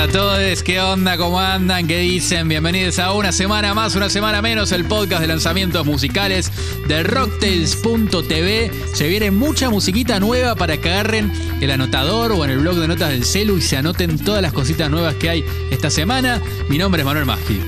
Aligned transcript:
a 0.00 0.08
todos. 0.08 0.62
¿Qué 0.62 0.80
onda? 0.80 1.18
¿Cómo 1.18 1.38
andan? 1.38 1.86
¿Qué 1.86 1.98
dicen? 1.98 2.48
Bienvenidos 2.48 2.98
a 2.98 3.12
una 3.12 3.32
semana 3.32 3.74
más, 3.74 3.94
una 3.96 4.08
semana 4.08 4.40
menos, 4.40 4.72
el 4.72 4.86
podcast 4.86 5.20
de 5.20 5.26
lanzamientos 5.26 5.84
musicales 5.84 6.50
de 6.88 7.02
rocktails.tv. 7.02 8.70
Se 8.94 9.08
viene 9.08 9.30
mucha 9.30 9.68
musiquita 9.68 10.18
nueva 10.18 10.54
para 10.54 10.78
que 10.78 10.88
agarren 10.88 11.30
el 11.60 11.70
anotador 11.70 12.32
o 12.32 12.42
en 12.46 12.50
el 12.50 12.60
blog 12.60 12.76
de 12.76 12.88
notas 12.88 13.10
del 13.10 13.26
celu 13.26 13.58
y 13.58 13.60
se 13.60 13.76
anoten 13.76 14.18
todas 14.18 14.40
las 14.40 14.54
cositas 14.54 14.90
nuevas 14.90 15.16
que 15.16 15.28
hay 15.28 15.44
esta 15.70 15.90
semana. 15.90 16.40
Mi 16.70 16.78
nombre 16.78 17.02
es 17.02 17.06
Manuel 17.06 17.26
Maschi. 17.26 17.60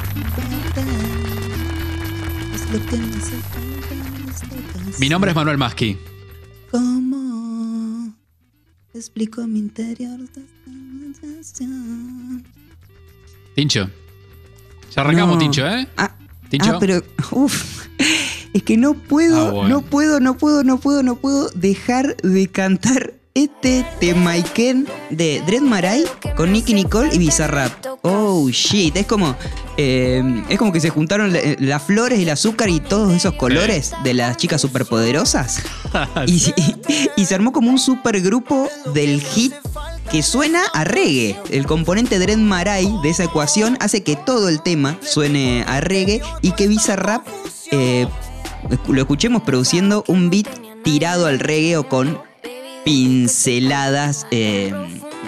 Mi 4.98 5.08
nombre 5.10 5.32
es 5.32 5.36
Manuel 5.36 5.58
Maschi. 5.58 5.98
¿Cómo 6.70 8.14
explico 8.94 9.46
mi 9.46 9.58
interior? 9.58 10.18
Tincho. 13.54 13.90
Ya 14.94 15.02
arrancamos, 15.02 15.34
No. 15.36 15.38
Tincho, 15.40 15.66
¿eh? 15.66 15.88
Ah, 15.96 16.14
Tincho. 16.48 16.74
ah, 16.74 16.78
pero, 16.80 17.02
uff, 17.30 17.86
es 18.52 18.62
que 18.62 18.76
no 18.76 18.94
puedo, 18.94 19.46
Ah, 19.48 19.50
bueno. 19.50 19.68
no 19.76 19.82
puedo, 19.82 20.20
no 20.20 20.36
puedo, 20.36 20.64
no 20.64 20.78
puedo, 20.78 21.02
no 21.02 21.16
puedo 21.16 21.48
dejar 21.50 22.16
de 22.18 22.48
cantar 22.48 23.14
este 23.34 23.86
Temaiken 23.98 24.86
de 25.08 25.42
Dread 25.46 25.62
Marai 25.62 26.04
con 26.36 26.52
Nicky 26.52 26.74
Nicole 26.74 27.08
y 27.14 27.18
Bizarrap. 27.18 27.72
Oh 28.02 28.50
shit, 28.50 28.94
es 28.94 29.06
como, 29.06 29.34
eh, 29.78 30.22
es 30.50 30.58
como 30.58 30.70
que 30.70 30.80
se 30.80 30.90
juntaron 30.90 31.32
la- 31.32 31.40
las 31.58 31.82
flores 31.82 32.18
y 32.18 32.24
el 32.24 32.28
azúcar 32.28 32.68
y 32.68 32.80
todos 32.80 33.10
esos 33.14 33.32
colores 33.34 33.94
de 34.04 34.12
las 34.12 34.36
chicas 34.36 34.60
superpoderosas 34.60 35.62
y, 36.26 36.34
y- 36.56 37.10
y 37.16 37.24
se 37.24 37.34
armó 37.34 37.52
como 37.52 37.70
un 37.70 37.78
supergrupo 37.78 38.68
del 38.92 39.22
hit 39.22 39.54
que 40.12 40.22
suena 40.22 40.62
a 40.74 40.84
reggae. 40.84 41.38
El 41.50 41.64
componente 41.64 42.18
Dread 42.18 42.36
Marai 42.36 42.86
de 43.02 43.08
esa 43.08 43.24
ecuación 43.24 43.78
hace 43.80 44.02
que 44.02 44.14
todo 44.14 44.50
el 44.50 44.62
tema 44.62 44.98
suene 45.00 45.64
a 45.66 45.80
reggae 45.80 46.20
y 46.42 46.52
que 46.52 46.68
Bizarrap 46.68 47.26
eh, 47.70 48.06
lo 48.88 49.00
escuchemos 49.00 49.42
produciendo 49.42 50.04
un 50.08 50.28
beat 50.28 50.48
tirado 50.84 51.26
al 51.26 51.38
reggae 51.38 51.78
o 51.78 51.88
con 51.88 52.20
pinceladas 52.84 54.26
eh, 54.30 54.74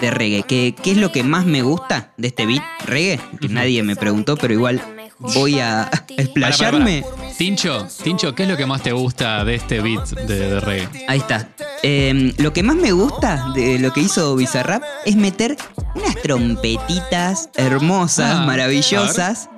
de 0.01 0.11
reggae. 0.11 0.43
¿Qué, 0.43 0.75
¿Qué 0.79 0.91
es 0.91 0.97
lo 0.97 1.11
que 1.11 1.23
más 1.23 1.47
me 1.47 1.63
gusta 1.63 2.13
de 2.17 2.27
este 2.27 2.45
beat 2.45 2.63
reggae? 2.85 3.19
Que 3.41 3.49
nadie 3.49 3.81
me 3.81 3.95
preguntó, 3.95 4.37
pero 4.37 4.53
igual 4.53 4.83
voy 5.17 5.59
a 5.59 5.89
explayarme. 6.09 7.03
Tincho, 7.37 7.85
Tincho, 8.03 8.33
¿qué 8.33 8.43
es 8.43 8.49
lo 8.49 8.55
que 8.55 8.65
más 8.65 8.81
te 8.81 8.93
gusta 8.93 9.43
de 9.43 9.55
este 9.55 9.81
beat 9.81 10.07
de, 10.09 10.39
de 10.49 10.59
reggae? 10.61 11.05
Ahí 11.07 11.17
está. 11.19 11.49
Eh, 11.83 12.33
lo 12.37 12.53
que 12.53 12.63
más 12.63 12.75
me 12.77 12.91
gusta 12.93 13.47
de 13.53 13.77
lo 13.79 13.91
que 13.91 13.99
hizo 14.01 14.35
Bizarrap 14.35 14.81
es 15.05 15.15
meter 15.17 15.57
unas 15.95 16.15
trompetitas 16.21 17.49
hermosas, 17.55 18.37
Ah, 18.39 18.45
maravillosas 18.45 19.49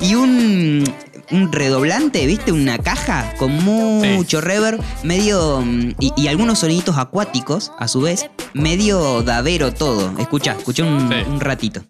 y 0.00 0.14
un, 0.14 0.84
un 1.30 1.52
redoblante, 1.52 2.24
¿viste? 2.26 2.52
Una 2.52 2.78
caja 2.78 3.34
con 3.38 3.52
mucho 3.62 4.40
reverb, 4.40 4.80
medio. 5.02 5.60
mm, 5.60 5.90
Y, 6.00 6.12
y 6.16 6.28
algunos 6.28 6.60
soniditos 6.60 6.96
acuáticos, 6.96 7.70
a 7.78 7.86
su 7.86 8.00
vez, 8.00 8.30
medio 8.54 9.22
davero 9.22 9.74
todo. 9.74 10.12
Escucha, 10.18 10.52
escucha 10.58 10.84
un, 10.84 11.08
Sí. 11.10 11.16
un 11.30 11.40
ratito. 11.40 11.82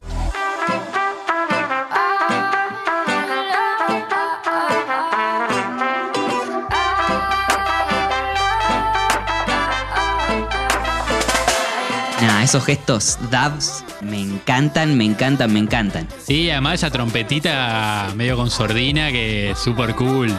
Esos 12.47 12.65
gestos 12.65 13.19
dabs 13.31 13.85
me 14.01 14.21
encantan, 14.21 14.97
me 14.97 15.05
encantan, 15.05 15.53
me 15.53 15.59
encantan. 15.59 16.07
Sí, 16.25 16.49
además 16.51 16.75
esa 16.75 16.91
trompetita 16.91 18.09
medio 18.17 18.37
con 18.37 18.51
sordina 18.51 19.11
que 19.11 19.51
es 19.51 19.59
súper 19.59 19.95
cool. 19.95 20.33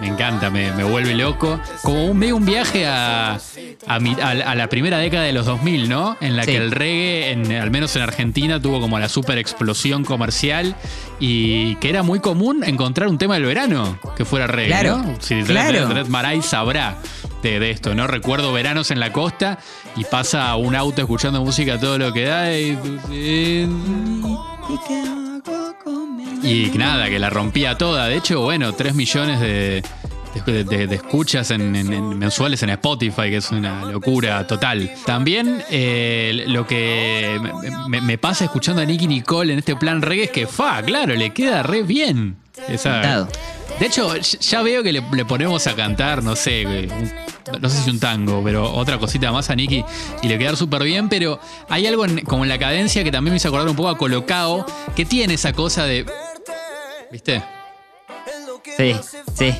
Me 0.00 0.08
encanta, 0.08 0.50
me, 0.50 0.72
me 0.72 0.84
vuelve 0.84 1.14
loco. 1.14 1.60
Como 1.82 2.06
un, 2.06 2.18
medio 2.18 2.36
un 2.36 2.44
viaje 2.44 2.86
a, 2.86 3.38
a, 3.86 3.98
mi- 4.00 4.16
a 4.20 4.34
la- 4.34 4.50
a 4.50 4.54
la 4.54 4.68
primera 4.68 4.98
década 4.98 5.24
de 5.24 5.32
los 5.32 5.46
2000, 5.46 5.88
¿no? 5.88 6.16
En 6.20 6.36
la 6.36 6.44
Sí. 6.44 6.50
que 6.52 6.56
el 6.56 6.70
reggae, 6.72 7.30
en- 7.32 7.52
al 7.52 7.70
menos 7.70 7.94
en 7.96 8.02
Argentina, 8.02 8.60
tuvo 8.60 8.80
como 8.80 8.98
la 8.98 9.08
super 9.08 9.38
explosión 9.38 10.04
comercial 10.04 10.74
y 11.20 11.76
que 11.76 11.88
era 11.90 12.02
muy 12.02 12.18
común 12.20 12.62
encontrar 12.64 13.08
un 13.08 13.18
tema 13.18 13.34
del 13.34 13.44
verano 13.44 13.98
que 14.16 14.24
fuera 14.24 14.46
reggae, 14.46 14.68
Claro, 14.80 14.98
¿no? 14.98 15.16
Si 15.20 15.42
claro. 15.42 15.86
Dred 15.88 16.06
Marai 16.08 16.42
sabrá 16.42 16.96
de, 17.48 17.70
esto, 17.70 17.94
¿no? 17.94 18.06
Recuerdo 18.06 18.52
veranos 18.52 18.90
en 18.90 19.00
la 19.00 19.12
costa 19.12 19.58
y 19.96 20.04
pasa 20.04 20.54
un 20.56 20.74
auto 20.76 21.00
escuchando 21.02 21.42
música 21.44 21.78
todo 21.78 21.98
lo 21.98 22.12
que 22.12 22.24
da 22.24 22.56
y... 22.56 22.76
Nada, 26.76 27.08
que 27.08 27.18
la 27.18 27.30
rompía 27.30 27.76
toda. 27.78 28.06
De 28.08 28.16
hecho, 28.16 28.40
bueno, 28.40 28.72
3 28.72 28.94
millones 28.94 29.40
de, 29.40 29.82
escuchas 30.94 31.50
en, 31.50 31.74
en- 31.76 31.92
en 31.92 32.18
mensuales 32.18 32.62
en 32.62 32.70
Spotify, 32.70 33.22
que 33.30 33.36
es 33.36 33.50
una 33.50 33.84
locura 33.84 34.46
total. 34.46 34.90
También 35.06 35.62
eh, 35.70 36.44
lo 36.48 36.66
que 36.66 37.38
me, 37.40 37.70
me- 37.88 38.00
me 38.00 38.18
pasa 38.18 38.44
escuchando 38.44 38.82
a 38.82 38.84
Nicky 38.84 39.06
Nicole 39.06 39.52
en 39.52 39.58
este 39.60 39.76
plan 39.76 40.02
reggae 40.02 40.24
es 40.24 40.30
que, 40.30 40.46
fa, 40.46 40.82
claro, 40.82 41.14
le 41.14 41.30
queda 41.30 41.62
re 41.62 41.82
bien. 41.82 42.36
Esa- 42.68 43.26
de 43.78 43.86
hecho, 43.86 44.14
ya- 44.16 44.62
veo 44.62 44.82
que 44.82 44.92
le, 44.92 45.02
le 45.12 45.24
ponemos 45.24 45.66
a 45.66 45.74
cantar, 45.74 46.22
no 46.22 46.36
sé, 46.36 46.66
un- 46.66 47.60
no 47.60 47.68
sé 47.68 47.82
si 47.82 47.90
un 47.90 47.98
tango, 47.98 48.42
pero 48.44 48.70
otra 48.72 48.98
cosita 48.98 49.32
más 49.32 49.48
a 49.50 49.56
Nicky 49.56 49.84
y 50.22 50.28
le 50.28 50.38
queda 50.38 50.54
súper 50.54 50.82
bien, 50.84 51.08
pero 51.08 51.40
hay 51.68 51.86
algo 51.86 52.04
en- 52.04 52.20
como 52.24 52.44
en 52.44 52.50
la 52.50 52.58
cadencia 52.58 53.02
que 53.02 53.10
también 53.10 53.32
me 53.32 53.36
hizo 53.38 53.48
acordar 53.48 53.68
un 53.68 53.76
poco 53.76 53.88
a 53.88 53.96
Colocao, 53.96 54.66
que 54.94 55.04
tiene 55.04 55.34
esa 55.34 55.52
cosa 55.52 55.84
de... 55.86 56.04
¿Viste? 57.10 57.42
Sí, 58.76 58.96
sí, 59.36 59.54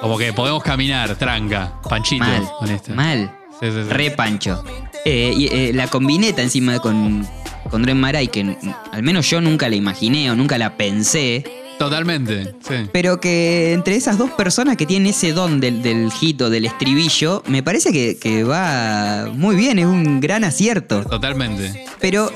Como 0.00 0.16
que 0.16 0.32
podemos 0.32 0.62
caminar, 0.62 1.14
tranca, 1.16 1.74
panchito 1.88 2.24
mal, 2.24 2.48
con 2.58 2.70
esto. 2.70 2.94
mal. 2.94 3.36
Sí, 3.60 3.66
sí, 3.70 3.82
sí. 3.84 3.88
Re 3.90 4.10
pancho. 4.12 4.64
Eh, 5.04 5.32
y, 5.36 5.46
eh, 5.48 5.72
la 5.74 5.86
combineta 5.88 6.40
encima 6.42 6.78
con, 6.78 7.26
con 7.70 7.82
Dren 7.82 7.98
Marai, 8.00 8.28
que 8.28 8.56
al 8.92 9.02
menos 9.02 9.28
yo 9.28 9.40
nunca 9.40 9.68
la 9.68 9.76
imaginé 9.76 10.30
o 10.30 10.34
nunca 10.36 10.56
la 10.58 10.76
pensé, 10.76 11.44
Totalmente, 11.80 12.54
sí. 12.60 12.90
pero 12.92 13.20
que 13.20 13.72
entre 13.72 13.96
esas 13.96 14.18
dos 14.18 14.30
personas 14.32 14.76
que 14.76 14.84
tienen 14.84 15.08
ese 15.08 15.32
don 15.32 15.60
del, 15.60 15.82
del 15.82 16.12
hit 16.12 16.42
o 16.42 16.50
del 16.50 16.66
estribillo, 16.66 17.42
me 17.46 17.62
parece 17.62 17.90
que, 17.90 18.18
que 18.18 18.44
va 18.44 19.30
muy 19.32 19.56
bien, 19.56 19.78
es 19.78 19.86
un 19.86 20.20
gran 20.20 20.44
acierto. 20.44 21.02
Totalmente. 21.04 21.86
Pero 21.98 22.30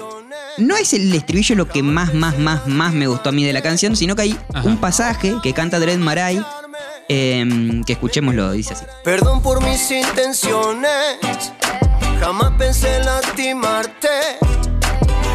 no 0.57 0.77
es 0.79 0.95
el 0.95 1.13
estribillo 1.15 1.57
lo 1.57 1.69
que 1.69 1.83
más, 1.83 2.15
más, 2.15 2.39
más, 2.39 2.67
más 2.67 2.95
me 2.95 3.07
gustó 3.07 3.29
a 3.29 3.33
mí 3.33 3.45
de 3.45 3.53
la 3.53 3.61
canción, 3.61 3.97
sino 3.97 4.17
que 4.17 4.23
hay 4.23 4.39
Ajá. 4.55 4.67
un 4.67 4.79
pasaje 4.79 5.35
que 5.43 5.53
canta 5.53 5.79
Dred 5.79 5.99
Marai, 5.99 6.43
em, 7.11 7.85
que 7.85 7.93
escuchémoslo, 7.93 8.53
dice 8.53 8.73
así. 8.73 8.87
Perdón 9.05 9.43
por 9.43 9.63
mis 9.63 9.91
intenciones, 9.91 11.19
jamás 12.19 12.53
pensé 12.57 12.99
lastimarte. 13.05 14.09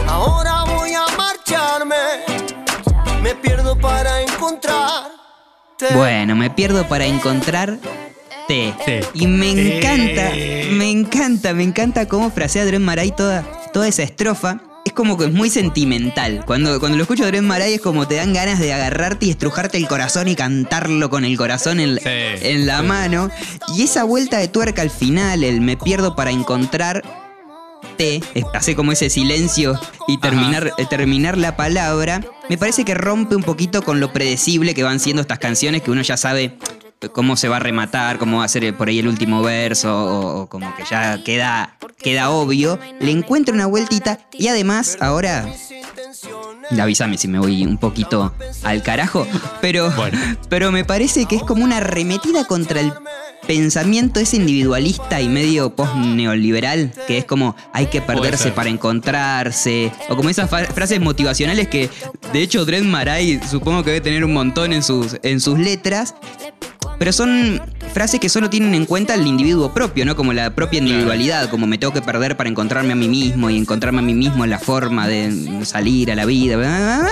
Ahora 0.07 0.63
voy 0.63 0.93
a 0.95 1.05
Bueno, 5.93 6.35
me 6.35 6.49
pierdo 6.49 6.87
para 6.87 7.05
encontrarte. 7.05 7.87
Sí. 8.47 8.73
Y 9.13 9.27
me 9.27 9.51
encanta, 9.51 10.31
me 10.71 10.89
encanta, 10.89 11.53
me 11.53 11.63
encanta 11.63 12.07
cómo 12.07 12.31
frasea 12.31 12.65
Dren 12.65 12.83
Marai 12.83 13.15
toda, 13.15 13.43
toda 13.73 13.87
esa 13.87 14.03
estrofa. 14.03 14.61
Es 14.85 14.93
como 14.93 15.17
que 15.17 15.25
es 15.25 15.31
muy 15.31 15.51
sentimental. 15.51 16.43
Cuando, 16.45 16.79
cuando 16.79 16.97
lo 16.97 17.03
escucho 17.03 17.23
a 17.23 17.27
Dren 17.27 17.45
Marai 17.45 17.73
es 17.75 17.81
como 17.81 18.07
te 18.07 18.15
dan 18.15 18.33
ganas 18.33 18.57
de 18.59 18.73
agarrarte 18.73 19.27
y 19.27 19.29
estrujarte 19.29 19.77
el 19.77 19.87
corazón 19.87 20.27
y 20.29 20.35
cantarlo 20.35 21.09
con 21.11 21.25
el 21.25 21.37
corazón 21.37 21.79
en, 21.79 21.97
Sí, 21.99 22.01
en 22.05 22.65
la 22.65 22.79
sí. 22.79 22.85
mano. 22.87 23.29
Y 23.75 23.83
esa 23.83 24.03
vuelta 24.03 24.39
de 24.39 24.47
tuerca 24.47 24.81
al 24.81 24.89
final, 24.89 25.43
el 25.43 25.61
me 25.61 25.77
pierdo 25.77 26.15
para 26.15 26.31
encontrar 26.31 27.03
te, 27.99 28.21
hace 28.53 28.77
como 28.77 28.93
ese 28.93 29.09
silencio 29.09 29.77
y 30.07 30.17
terminar, 30.19 30.71
eh, 30.77 30.85
terminar 30.85 31.37
la 31.37 31.57
palabra, 31.57 32.21
me 32.47 32.57
parece 32.57 32.85
que 32.85 32.93
rompe 32.93 33.35
un 33.35 33.43
poquito 33.43 33.83
con 33.83 33.99
lo 33.99 34.13
predecible 34.13 34.73
que 34.73 34.83
van 34.83 35.01
siendo 35.01 35.21
estas 35.21 35.37
canciones 35.37 35.81
que 35.81 35.91
uno 35.91 36.01
ya 36.01 36.15
sabe 36.15 36.57
cómo 37.11 37.35
se 37.35 37.49
va 37.49 37.57
a 37.57 37.59
rematar, 37.59 38.17
cómo 38.17 38.37
va 38.37 38.45
a 38.45 38.47
ser 38.47 38.73
por 38.77 38.87
ahí 38.87 38.99
el 38.99 39.07
último 39.09 39.41
verso, 39.41 39.93
o, 39.93 40.41
o 40.41 40.49
como 40.49 40.73
que 40.77 40.83
ya 40.89 41.21
queda, 41.25 41.77
queda 41.97 42.29
obvio. 42.29 42.79
Le 43.01 43.11
encuentra 43.11 43.53
una 43.53 43.65
vueltita 43.65 44.19
y 44.31 44.47
además 44.47 44.97
ahora... 45.01 45.45
Avísame 46.79 47.17
si 47.17 47.27
me 47.27 47.39
voy 47.39 47.65
un 47.65 47.77
poquito 47.77 48.33
al 48.63 48.81
carajo, 48.81 49.27
pero, 49.59 49.91
Bueno. 49.91 50.17
pero 50.49 50.71
me 50.71 50.85
parece 50.85 51.25
que 51.25 51.35
es 51.35 51.43
como 51.43 51.65
una 51.65 51.77
arremetida 51.77 52.45
contra 52.45 52.79
el 52.79 52.93
pensamiento 53.47 54.19
ese 54.19 54.37
individualista 54.37 55.21
y 55.21 55.29
medio 55.29 55.75
post-neoliberal, 55.75 56.91
que 57.07 57.17
es 57.19 57.25
como 57.25 57.55
hay 57.73 57.87
que 57.87 58.01
perderse 58.01 58.51
para 58.51 58.69
encontrarse, 58.69 59.91
o 60.09 60.15
como 60.15 60.29
esas 60.29 60.49
frases 60.49 60.99
motivacionales 60.99 61.67
que 61.67 61.89
de 62.31 62.41
hecho 62.41 62.65
Dred 62.65 62.83
Marai 62.83 63.39
supongo 63.49 63.83
que 63.83 63.91
debe 63.91 64.01
tener 64.01 64.23
un 64.23 64.33
montón 64.33 64.73
en 64.73 64.83
sus, 64.83 65.17
en 65.23 65.39
sus 65.39 65.57
letras, 65.57 66.15
pero 66.99 67.13
son 67.13 67.61
frases 67.93 68.19
que 68.19 68.29
solo 68.29 68.49
tienen 68.49 68.75
en 68.75 68.85
cuenta 68.85 69.15
el 69.15 69.25
individuo 69.25 69.73
propio, 69.73 70.05
¿no? 70.05 70.15
Como 70.15 70.33
la 70.33 70.53
propia 70.53 70.79
individualidad, 70.79 71.49
como 71.49 71.65
me 71.65 71.77
tengo 71.77 71.93
que 71.93 72.01
perder 72.01 72.35
para 72.35 72.49
encontrarme 72.49 72.91
a 72.93 72.95
mí 72.95 73.07
mismo 73.07 73.49
y 73.49 73.57
encontrarme 73.57 73.99
a 73.99 74.03
mí 74.03 74.13
mismo 74.13 74.43
en 74.43 74.49
la 74.49 74.59
forma 74.59 75.07
de 75.07 75.65
salir 75.65 76.11
a 76.11 76.15
la 76.15 76.25
vida. 76.25 77.07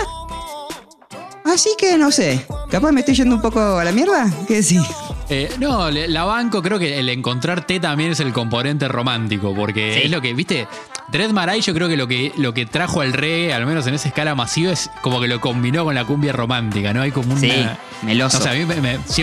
Así 1.47 1.69
que 1.77 1.97
no 1.97 2.11
sé, 2.11 2.45
capaz 2.69 2.91
me 2.91 2.99
estoy 2.99 3.15
yendo 3.15 3.35
un 3.35 3.41
poco 3.41 3.77
a 3.77 3.83
la 3.83 3.91
mierda. 3.91 4.31
¿Qué 4.47 4.55
decís? 4.55 4.81
Eh, 5.29 5.49
no, 5.59 5.89
la 5.91 6.23
banco, 6.23 6.61
creo 6.61 6.79
que 6.79 6.99
el 6.99 7.09
encontrarte 7.09 7.79
también 7.79 8.11
es 8.11 8.19
el 8.19 8.31
componente 8.31 8.87
romántico, 8.87 9.53
porque 9.53 10.05
es 10.05 10.11
lo 10.11 10.21
que, 10.21 10.33
viste, 10.33 10.67
Dread 11.09 11.31
Marai 11.31 11.61
yo 11.61 11.73
creo 11.73 11.87
que 11.87 11.97
lo 11.97 12.07
que 12.07 12.31
lo 12.37 12.53
que 12.53 12.65
trajo 12.65 13.01
al 13.01 13.13
reggae, 13.13 13.53
al 13.53 13.65
menos 13.65 13.87
en 13.87 13.93
esa 13.93 14.09
escala 14.09 14.35
masiva, 14.35 14.71
es 14.71 14.89
como 15.01 15.19
que 15.21 15.27
lo 15.27 15.39
combinó 15.41 15.85
con 15.85 15.95
la 15.95 16.05
cumbia 16.05 16.33
romántica, 16.33 16.93
¿no? 16.93 17.01
Hay 17.01 17.11
como 17.11 17.31
una... 17.31 17.41
Sí, 17.41 17.67
meloso. 18.03 18.37
O 18.37 18.41
sea, 18.41 18.51
a 18.51 18.55
mí 18.55 18.65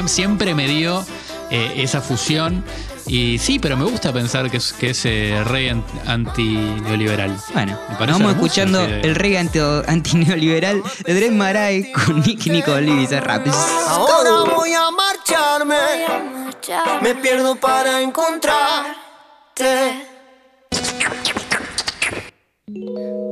siempre 0.06 0.55
me 0.55 0.67
dio 0.67 1.05
eh, 1.50 1.75
esa 1.76 2.00
fusión. 2.00 2.65
Y 3.06 3.39
sí, 3.39 3.59
pero 3.59 3.77
me 3.77 3.85
gusta 3.85 4.12
pensar 4.12 4.51
que 4.51 4.56
es, 4.56 4.73
que 4.73 4.91
es 4.91 5.05
eh, 5.05 5.43
reggae 5.45 5.83
anti-neoliberal. 6.06 7.37
Bueno, 7.53 7.79
vamos 7.99 8.33
escuchando 8.33 8.83
el 8.83 9.15
reggae 9.15 9.39
anti-neoliberal 9.87 10.83
de 11.05 11.15
Dread 11.15 11.33
Marai 11.33 11.93
con 11.93 12.21
Nicky 12.21 12.51
Nicole 12.51 12.91
y 13.03 13.06
Rap. 13.06 13.47
Ahora 13.89 14.55
voy 14.55 14.73
a 14.73 14.91
marcharme, 14.91 15.77
me 17.03 17.15
pierdo 17.17 17.56
para 17.56 18.01
encontrarte. 18.01 18.95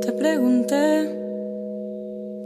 Te 0.02 0.12
pregunté 0.12 1.10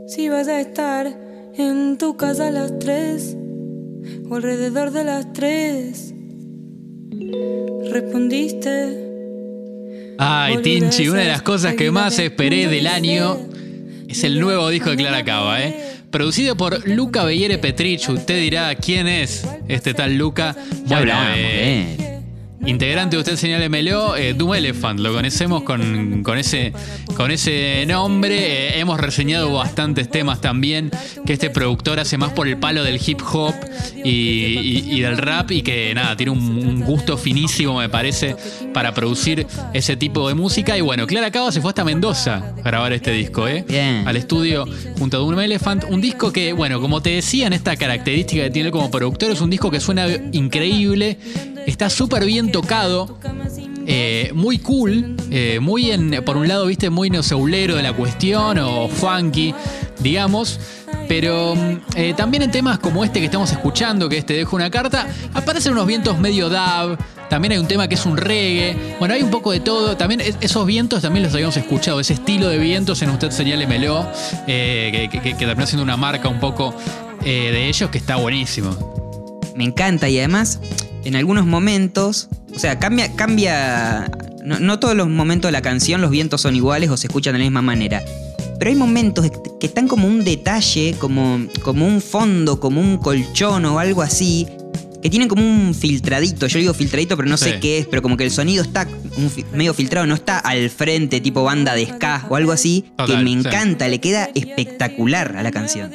si 0.09 0.29
vas 0.29 0.47
a 0.47 0.61
estar 0.61 1.07
en 1.55 1.99
tu 1.99 2.17
casa 2.17 2.49
a 2.49 2.51
las 2.51 2.79
tres 2.79 3.37
o 4.31 4.37
alrededor 4.37 4.93
de 4.93 5.05
las 5.05 5.33
tres. 5.33 6.16
Respondiste. 7.93 9.07
Ay, 10.19 10.59
Tinchi, 10.63 11.09
una 11.09 11.21
de 11.21 11.29
las 11.29 11.43
cosas 11.43 11.75
que 11.75 11.91
más 11.91 12.19
esperé 12.19 12.69
del 12.69 12.87
año 12.87 13.39
es 14.09 14.25
el 14.25 14.41
nuevo 14.41 14.69
disco 14.69 14.91
de 14.91 14.97
Clara 14.97 15.25
Cava, 15.25 15.63
¿eh? 15.63 15.77
Producido 16.11 16.57
por 16.57 16.89
Luca 16.89 17.25
Bellere 17.25 17.59
Petrich. 17.59 18.09
Usted 18.09 18.41
dirá 18.41 18.75
quién 18.75 19.07
es 19.09 19.47
este 19.69 19.93
tal 19.93 20.17
Luca. 20.17 20.57
Bueno, 20.87 21.13
eh, 21.35 22.16
integrante 22.67 23.17
de 23.17 23.21
Usted 23.21 23.37
Señale 23.37 23.69
Meló, 23.69 24.17
eh, 24.17 24.35
Doom 24.35 24.55
Elephant, 24.55 25.01
lo 25.01 25.13
conocemos 25.13 25.63
con, 25.63 26.23
con, 26.23 26.37
ese, 26.37 26.73
con 27.17 27.31
ese 27.31 27.85
nombre. 27.87 28.37
Eh, 28.37 28.81
hemos 28.81 29.01
reseñado 29.01 29.53
bastantes 29.53 30.11
temas 30.11 30.41
también 30.41 30.91
que 31.25 31.33
este 31.33 31.51
productor 31.51 32.01
hace 32.01 32.19
más 32.19 32.33
por 32.33 32.49
el 32.49 32.59
palo 32.59 32.83
del 32.83 33.01
hip 33.05 33.21
hop 33.33 33.55
y, 34.05 35.01
del 35.01 35.17
rap 35.17 35.51
y 35.53 35.63
que 35.63 35.95
nada, 35.95 36.17
tiene 36.17 36.33
un, 36.33 36.81
gusto 36.81 37.17
finísimo, 37.17 37.79
me 37.79 37.89
parece, 37.89 38.37
para 38.73 38.93
producir 38.95 39.47
ese 39.73 39.97
tipo 39.97 40.29
de 40.29 40.35
música. 40.35 40.77
Y 40.77 40.81
bueno, 40.81 41.07
Clara 41.07 41.31
Cava 41.31 41.53
se 41.53 41.61
fue 41.61 41.71
hasta 41.71 41.85
Mendoza 41.85 42.55
a 42.59 42.63
grabar 42.63 42.93
este 42.93 43.13
disco, 43.13 43.49
¿eh? 43.49 43.65
Al 44.05 44.17
estudio 44.17 44.67
junto 44.99 45.17
a 45.17 45.21
Doom 45.21 45.41
Elephant. 45.41 45.85
Un 45.89 46.01
disco 46.01 46.33
que, 46.33 46.53
bueno, 46.53 46.81
como 46.81 47.01
te 47.01 47.11
decía, 47.11 47.47
en 47.47 47.53
esta 47.53 47.77
característica 47.77 48.45
que 48.45 48.51
tiene 48.51 48.71
como 48.71 48.91
productor, 48.91 49.31
es 49.31 49.41
un 49.41 49.51
disco 49.51 49.71
que 49.71 49.81
suena 49.81 50.07
increíble 50.33 51.19
Está 51.67 51.91
súper 51.91 52.25
bien 52.25 52.53
tocado. 52.53 53.19
Eh, 53.89 54.33
muy 54.35 54.59
cool, 54.59 55.17
eh, 55.31 55.61
muy 55.61 55.91
en, 55.91 56.23
por 56.25 56.37
un 56.37 56.49
lado, 56.49 56.67
viste, 56.67 56.91
muy 56.91 57.11
noseulero 57.11 57.77
de 57.77 57.83
la 57.83 57.93
cuestión 57.93 58.59
o 58.59 58.89
funky, 58.89 59.55
digamos. 59.99 60.61
Pero 61.09 61.55
mm, 61.55 61.77
eh, 61.97 62.15
también 62.17 62.43
en 62.45 62.51
temas 62.51 62.79
como 62.79 63.05
este 63.05 63.19
que 63.21 63.27
estamos 63.27 63.51
escuchando, 63.53 64.09
que 64.09 64.17
este 64.19 64.35
dejo 64.35 64.57
una 64.57 64.71
carta, 64.71 65.07
aparecen 65.35 65.73
unos 65.73 65.87
vientos 65.87 66.19
medio 66.19 66.49
dab. 66.49 66.99
También 67.29 67.53
hay 67.53 67.59
un 67.59 67.67
tema 67.67 67.89
que 67.89 67.97
es 67.97 68.07
un 68.07 68.17
reggae. 68.17 68.97
Bueno, 69.01 69.15
hay 69.15 69.23
un 69.23 69.31
poco 69.31 69.51
de 69.51 69.59
todo. 69.59 69.97
También 69.97 70.21
esos 70.21 70.67
vientos 70.67 71.03
también 71.03 71.25
los 71.25 71.35
habíamos 71.35 71.57
escuchado. 71.57 71.99
Ese 71.99 72.15
estilo 72.15 72.49
de 72.49 72.59
vientos 72.59 73.03
en 73.03 73.11
Usted 73.11 73.33
Señálemelo, 73.33 74.09
que, 74.47 75.09
que, 75.11 75.21
que, 75.21 75.35
terminó 75.35 75.67
siendo 75.67 75.83
una 75.83 75.97
marca 75.97 76.29
un 76.29 76.39
poco 76.39 76.75
de 77.23 77.69
ellos 77.69 77.91
que 77.91 77.99
está 77.99 78.15
buenísimo. 78.15 79.43
Me 79.57 79.65
encanta 79.65 80.09
y 80.09 80.19
además 80.19 80.61
en 81.07 81.15
algunos 81.15 81.47
momentos, 81.47 82.29
o 82.53 82.59
sea, 82.59 82.81
cambia, 82.81 83.15
cambia, 83.15 84.11
no, 84.45 84.79
todos 84.81 84.97
los 84.97 85.09
momentos 85.09 85.49
de 85.49 85.53
la 85.53 85.63
canción 85.63 86.01
los 86.01 86.11
vientos 86.11 86.41
son 86.41 86.57
iguales 86.57 86.91
o 86.91 86.97
se 86.97 87.07
escuchan 87.07 87.35
de 87.35 87.39
la 87.39 87.45
misma 87.45 87.63
manera. 87.63 88.03
Pero 88.59 88.71
hay 88.73 88.77
momentos 88.77 89.31
que 89.61 89.67
están 89.69 89.87
como 89.87 90.09
un 90.09 90.25
detalle, 90.25 90.97
como, 90.99 91.47
como 91.63 91.87
un 91.87 92.01
fondo, 92.01 92.59
como 92.59 92.81
un 92.81 92.97
colchón 92.97 93.67
o 93.67 93.79
algo 93.79 94.03
así, 94.03 94.49
que 95.01 95.09
tienen 95.09 95.29
como 95.29 95.43
un 95.49 95.77
filtradito. 95.77 96.49
Yo 96.49 96.59
digo 96.59 96.75
filtradito, 96.75 97.17
pero 97.17 97.29
no 97.29 97.37
sé 97.37 97.61
qué 97.61 97.79
es, 97.79 97.87
pero 97.87 98.03
como 98.03 98.17
que 98.17 98.25
el 98.25 98.33
sonido 98.33 98.65
está 98.65 98.89
medio 99.53 99.75
filtrado, 99.75 100.09
no 100.09 100.15
está 100.17 100.41
al 100.41 100.71
frente, 100.71 101.21
tipo 101.21 101.45
banda 101.45 101.77
de 101.77 101.87
ska 101.87 102.27
o 102.29 102.35
algo 102.35 102.51
así, 102.51 102.85
que 103.07 103.17
me 103.19 103.31
encanta, 103.31 103.87
le 103.87 104.01
queda 104.01 104.29
espectacular 104.35 105.37
a 105.37 105.45
la 105.45 105.53
canción. 105.53 105.93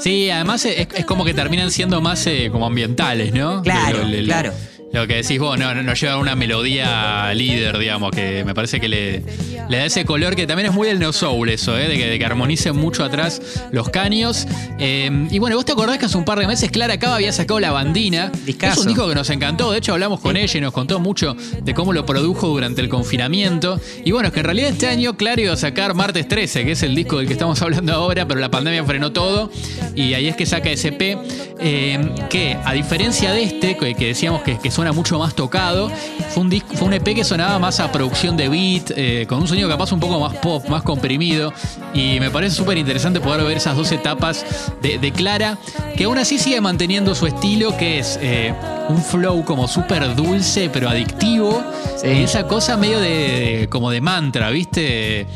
Sí, 0.00 0.30
además 0.30 0.64
es, 0.64 0.86
como 1.04 1.24
que 1.24 1.34
terminan 1.34 1.70
siendo 1.70 2.00
más 2.00 2.26
eh, 2.26 2.48
como 2.50 2.66
ambientales, 2.66 3.32
¿no? 3.32 3.62
Claro, 3.62 4.00
claro. 4.24 4.52
Lo 4.92 5.06
que 5.06 5.16
decís 5.16 5.38
vos, 5.38 5.56
no, 5.56 5.72
no, 5.72 5.94
lleva 5.94 6.16
una 6.16 6.34
melodía 6.34 7.32
líder, 7.32 7.78
digamos, 7.78 8.10
que 8.10 8.44
me 8.44 8.54
parece 8.54 8.80
que 8.80 8.88
le, 8.88 9.22
le 9.68 9.76
da 9.76 9.84
ese 9.84 10.04
color 10.04 10.34
que 10.34 10.48
también 10.48 10.68
es 10.68 10.74
muy 10.74 10.88
del 10.88 10.98
neo 10.98 11.12
soul 11.12 11.48
eso, 11.48 11.78
¿eh? 11.78 11.86
de, 11.86 11.96
que, 11.96 12.06
de 12.06 12.18
que 12.18 12.24
armonicen 12.24 12.76
mucho 12.76 13.04
atrás 13.04 13.40
los 13.70 13.88
caños. 13.88 14.48
Eh, 14.80 15.28
y 15.30 15.38
bueno, 15.38 15.54
vos 15.54 15.64
te 15.64 15.72
acordás 15.72 15.98
que 15.98 16.06
hace 16.06 16.18
un 16.18 16.24
par 16.24 16.40
de 16.40 16.48
meses 16.48 16.72
Clara 16.72 16.98
Cava 16.98 17.14
había 17.14 17.32
sacado 17.32 17.60
La 17.60 17.70
Bandina. 17.70 18.32
Es 18.46 18.78
un 18.78 18.88
disco 18.88 19.08
que 19.08 19.14
nos 19.14 19.30
encantó, 19.30 19.70
de 19.70 19.78
hecho 19.78 19.92
hablamos 19.92 20.20
con 20.20 20.36
ella 20.36 20.58
y 20.58 20.60
nos 20.60 20.72
contó 20.72 20.98
mucho 20.98 21.36
de 21.62 21.72
cómo 21.72 21.92
lo 21.92 22.04
produjo 22.04 22.48
durante 22.48 22.80
el 22.80 22.88
confinamiento. 22.88 23.80
Y 24.04 24.10
bueno, 24.10 24.28
es 24.28 24.34
que 24.34 24.40
en 24.40 24.46
realidad 24.46 24.70
este 24.70 24.88
año 24.88 25.16
Clara 25.16 25.40
iba 25.40 25.52
a 25.52 25.56
sacar 25.56 25.94
Martes 25.94 26.26
13, 26.26 26.64
que 26.64 26.72
es 26.72 26.82
el 26.82 26.96
disco 26.96 27.18
del 27.18 27.28
que 27.28 27.34
estamos 27.34 27.62
hablando 27.62 27.92
ahora, 27.92 28.26
pero 28.26 28.40
la 28.40 28.50
pandemia 28.50 28.84
frenó 28.84 29.12
todo. 29.12 29.52
Y 29.94 30.14
ahí 30.14 30.26
es 30.26 30.34
que 30.34 30.46
saca 30.46 30.70
SP, 30.74 31.14
eh, 31.60 31.98
que 32.28 32.56
a 32.64 32.72
diferencia 32.72 33.32
de 33.32 33.44
este, 33.44 33.76
que, 33.76 33.94
decíamos 33.94 34.42
que, 34.42 34.58
que 34.58 34.70
suena 34.80 34.92
mucho 34.92 35.18
más 35.18 35.34
tocado. 35.34 35.90
Fue 36.30 36.42
un, 36.42 36.50
fue 36.74 36.88
un 36.88 36.94
EP 36.94 37.04
que 37.14 37.22
sonaba 37.22 37.58
más 37.58 37.80
a 37.80 37.92
producción 37.92 38.34
de 38.34 38.48
beat, 38.48 38.92
eh, 38.96 39.26
con 39.28 39.38
un 39.40 39.46
sonido 39.46 39.68
capaz 39.68 39.92
un 39.92 40.00
poco 40.00 40.18
más 40.18 40.34
pop, 40.36 40.66
más 40.70 40.82
comprimido. 40.82 41.52
Y 41.92 42.18
me 42.18 42.30
parece 42.30 42.56
súper 42.56 42.78
interesante 42.78 43.20
poder 43.20 43.44
ver 43.44 43.58
esas 43.58 43.76
dos 43.76 43.92
etapas 43.92 44.42
de, 44.80 45.12
Clara, 45.12 45.58
que 45.98 46.04
aún 46.04 46.16
así 46.16 46.38
sigue 46.38 46.62
manteniendo 46.62 47.14
su 47.14 47.26
estilo, 47.26 47.76
que 47.76 47.98
es 47.98 48.18
eh, 48.22 48.54
un 48.88 49.02
flow 49.02 49.44
como 49.44 49.68
súper 49.68 50.16
dulce, 50.16 50.70
pero 50.72 50.88
adictivo. 50.88 51.62
Y 52.02 52.22
esa 52.22 52.46
cosa 52.46 52.78
medio 52.78 53.00
de, 53.00 53.68
como 53.70 53.90
de 53.90 54.00
mantra, 54.00 54.48
¿viste? 54.48 55.26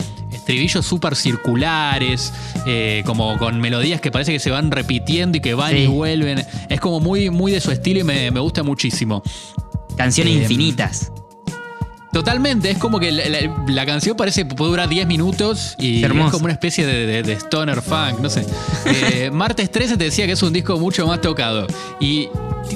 Estribillos 0.44 0.84
súper 0.84 1.16
circulares, 1.16 2.34
eh, 2.66 3.02
como 3.06 3.38
con 3.38 3.60
melodías 3.60 4.02
que 4.02 4.10
parece 4.10 4.30
que 4.30 4.38
se 4.38 4.50
van 4.50 4.70
repitiendo 4.70 5.38
y 5.38 5.40
que 5.40 5.54
van 5.54 5.74
y 5.74 5.86
vuelven. 5.86 6.44
Es 6.68 6.80
como 6.80 7.00
muy, 7.00 7.30
muy 7.30 7.50
de 7.50 7.62
su 7.62 7.70
estilo 7.70 8.00
y 8.00 8.04
me, 8.04 8.28
gusta 8.40 8.62
muchísimo. 8.62 9.22
Canciones 9.96 10.34
eh, 10.34 10.38
infinitas. 10.42 11.10
Totalmente, 12.12 12.70
es 12.70 12.78
como 12.78 13.00
que 13.00 13.10
la, 13.10 13.86
canción 13.86 14.16
parece 14.16 14.46
que 14.46 14.54
puede 14.54 14.70
durar 14.70 14.88
10 14.88 15.06
minutos 15.06 15.74
y 15.78 16.04
es 16.04 16.12
como 16.30 16.44
una 16.44 16.52
especie 16.52 16.86
de, 16.86 17.32
stoner 17.32 17.80
funk, 17.80 18.20
no 18.20 18.28
sé. 18.28 18.46
Eh, 18.84 19.30
Martes 19.32 19.70
13 19.72 19.96
te 19.96 20.04
decía 20.04 20.26
que 20.26 20.32
es 20.32 20.42
un 20.42 20.52
disco 20.52 20.78
mucho 20.78 21.06
más 21.06 21.22
tocado. 21.22 21.66
Y 21.98 22.28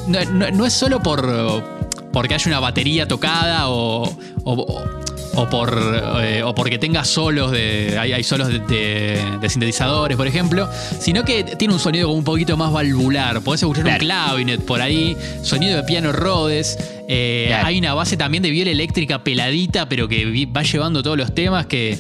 no, 0.09 0.65
es 0.65 0.73
solo 0.73 1.01
por 1.01 1.87
porque 2.13 2.35
haya 2.35 2.49
una 2.49 2.61
batería 2.61 3.07
tocada 3.07 3.69
o, 3.69 4.11
o 4.45 4.99
por 5.47 5.79
eh, 6.23 6.43
o 6.43 6.55
porque 6.55 6.79
tenga 6.79 7.05
solos 7.05 7.53
de 7.53 7.97
hay, 7.99 8.25
solos 8.25 8.49
de, 8.49 9.39
sintetizadores 9.49 10.17
por 10.17 10.27
ejemplo 10.27 10.69
sino 10.99 11.25
que 11.25 11.45
tiene 11.45 11.75
un 11.75 11.81
sonido 11.81 12.07
como 12.09 12.19
un 12.19 12.25
poquito 12.25 12.57
más 12.57 12.73
valvular. 12.73 13.41
Podés 13.43 13.63
escuchar 13.63 13.87
un 13.87 13.99
clavinet 13.99 14.65
por 14.65 14.81
ahí 14.81 15.17
sonido 15.43 15.77
de 15.77 15.83
piano 15.85 16.13
Rhodes 16.13 16.79
eh, 17.09 17.55
hay 17.55 17.79
una 17.79 17.95
base 17.95 18.17
también 18.17 18.43
de 18.43 18.51
viola 18.51 18.71
eléctrica 18.71 19.23
peladita 19.23 19.89
pero 19.89 20.09
que 20.09 20.47
va 20.47 20.63
llevando 20.63 21.03
todos 21.03 21.17
los 21.17 21.35
temas 21.35 21.67
que 21.67 21.99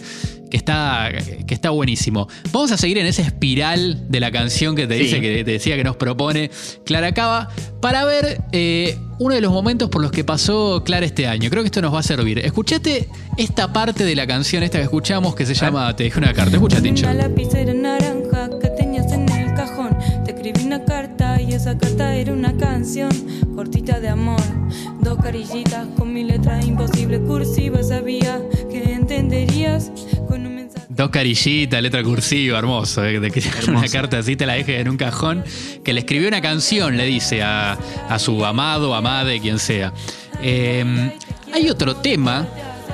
que 0.50 0.56
está, 0.56 1.10
que 1.46 1.54
está 1.54 1.70
buenísimo. 1.70 2.28
Vamos 2.52 2.72
a 2.72 2.76
seguir 2.76 2.98
en 2.98 3.06
esa 3.06 3.22
espiral 3.22 4.08
de 4.08 4.20
la 4.20 4.30
canción 4.30 4.76
que 4.76 4.86
te 4.86 4.94
dice, 4.94 5.20
que 5.20 5.44
te 5.44 5.50
decía 5.50 5.76
que 5.76 5.84
nos 5.84 5.96
propone 5.96 6.50
Clara 6.84 7.12
Cava, 7.12 7.48
para 7.80 8.04
ver 8.04 8.42
eh, 8.52 8.98
uno 9.18 9.34
de 9.34 9.40
los 9.40 9.52
momentos 9.52 9.88
por 9.90 10.00
los 10.00 10.10
que 10.10 10.24
pasó 10.24 10.82
Clara 10.84 11.04
este 11.06 11.26
año. 11.26 11.50
Creo 11.50 11.62
que 11.62 11.68
esto 11.68 11.82
nos 11.82 11.94
va 11.94 12.00
a 12.00 12.02
servir. 12.02 12.38
Escuchate 12.38 13.08
esta 13.36 13.72
parte 13.72 14.04
de 14.04 14.14
la 14.14 14.26
canción, 14.26 14.62
esta 14.62 14.78
que 14.78 14.84
escuchamos, 14.84 15.34
que 15.34 15.46
se 15.46 15.54
llama 15.54 15.94
Te 15.94 16.04
dejé 16.04 16.18
una 16.18 16.32
carta. 16.32 16.56
Escucha, 16.56 16.80
Tincho. 16.80 17.06
Una 17.06 17.14
lapicera 17.14 17.74
naranja 17.74 18.50
que 18.60 18.68
tenías 18.70 19.12
en 19.12 19.28
el 19.28 19.54
cajón. 19.54 19.96
Te 20.24 20.32
escribí 20.32 20.64
una 20.64 20.84
carta 20.84 21.40
y 21.40 21.52
esa 21.52 21.76
carta 21.76 22.14
era 22.14 22.32
una 22.32 22.56
canción 22.56 23.10
cortita 23.54 24.00
de 24.00 24.08
amor. 24.08 24.40
Dos 25.00 25.18
carillitas 25.18 25.86
con 25.96 26.12
mi 26.12 26.24
letra 26.24 26.64
imposible 26.64 27.20
cursiva. 27.20 27.82
Sabía 27.82 28.40
que 28.70 28.92
entenderías 28.92 29.90
Dos 30.98 31.10
carillitas, 31.10 31.80
letra 31.80 32.02
cursiva, 32.02 32.58
hermoso. 32.58 33.04
eh, 33.04 33.20
De 33.20 33.30
que 33.30 33.40
una 33.68 33.88
carta 33.88 34.18
así 34.18 34.34
te 34.34 34.44
la 34.46 34.54
deje 34.54 34.80
en 34.80 34.88
un 34.88 34.96
cajón. 34.96 35.44
Que 35.84 35.92
le 35.92 36.00
escribió 36.00 36.26
una 36.28 36.42
canción, 36.42 36.96
le 36.96 37.04
dice 37.06 37.40
a, 37.42 37.78
a 38.08 38.18
su 38.18 38.44
amado, 38.44 38.94
amade, 38.94 39.40
quien 39.40 39.60
sea. 39.60 39.92
Eh, 40.42 41.12
hay 41.54 41.70
otro 41.70 41.96
tema 41.96 42.46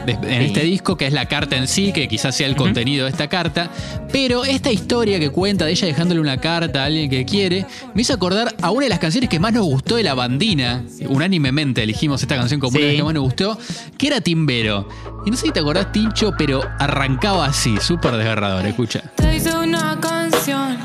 en 0.07 0.21
Sí. 0.41 0.45
este 0.47 0.61
disco 0.63 0.97
que 0.97 1.07
es 1.07 1.13
la 1.13 1.27
carta 1.27 1.57
en 1.57 1.67
sí, 1.69 1.93
que 1.93 2.09
quizás 2.09 2.35
sea 2.37 2.47
el 2.47 2.57
contenido 2.57 3.05
de 3.05 3.11
esta 3.11 3.29
carta. 3.29 3.71
Pero 4.13 4.45
esta 4.45 4.71
historia 4.71 5.19
que 5.19 5.31
cuenta 5.31 5.65
de 5.65 5.73
ella 5.73 5.87
dejándole 5.87 6.21
una 6.21 6.39
carta 6.39 6.83
a 6.83 6.87
alguien 6.87 7.11
que 7.11 7.25
quiere, 7.25 7.67
me 7.95 8.03
hizo 8.03 8.15
acordar 8.15 8.55
a 8.63 8.71
una 8.71 8.85
de 8.85 8.91
las 8.91 8.99
canciones 8.99 9.29
que 9.31 9.41
más 9.41 9.53
nos 9.53 9.65
gustó 9.65 9.97
de 9.97 10.03
la 10.05 10.15
bandina. 10.15 10.85
Unánimemente 11.09 11.83
elegimos 11.83 12.23
esta 12.23 12.37
canción 12.37 12.61
como 12.61 12.77
una 12.77 12.81
de 12.87 12.93
las 12.93 12.97
que 12.99 13.05
más 13.05 13.15
nos 13.15 13.23
gustó, 13.25 13.59
que 13.99 14.07
era 14.09 14.21
Timbero. 14.21 14.89
Y 15.27 15.31
no 15.31 15.37
sé 15.37 15.47
si 15.47 15.53
te 15.53 15.61
acordás, 15.61 15.91
Tincho, 15.93 16.33
pero 16.37 16.63
arrancaba 16.79 17.47
así, 17.47 17.77
súper 17.81 18.13
desgarrador. 18.17 18.67
Escucha. 18.67 19.03
Te 19.17 19.35
hice 19.37 19.57
una 19.57 19.99
canción, 20.01 20.77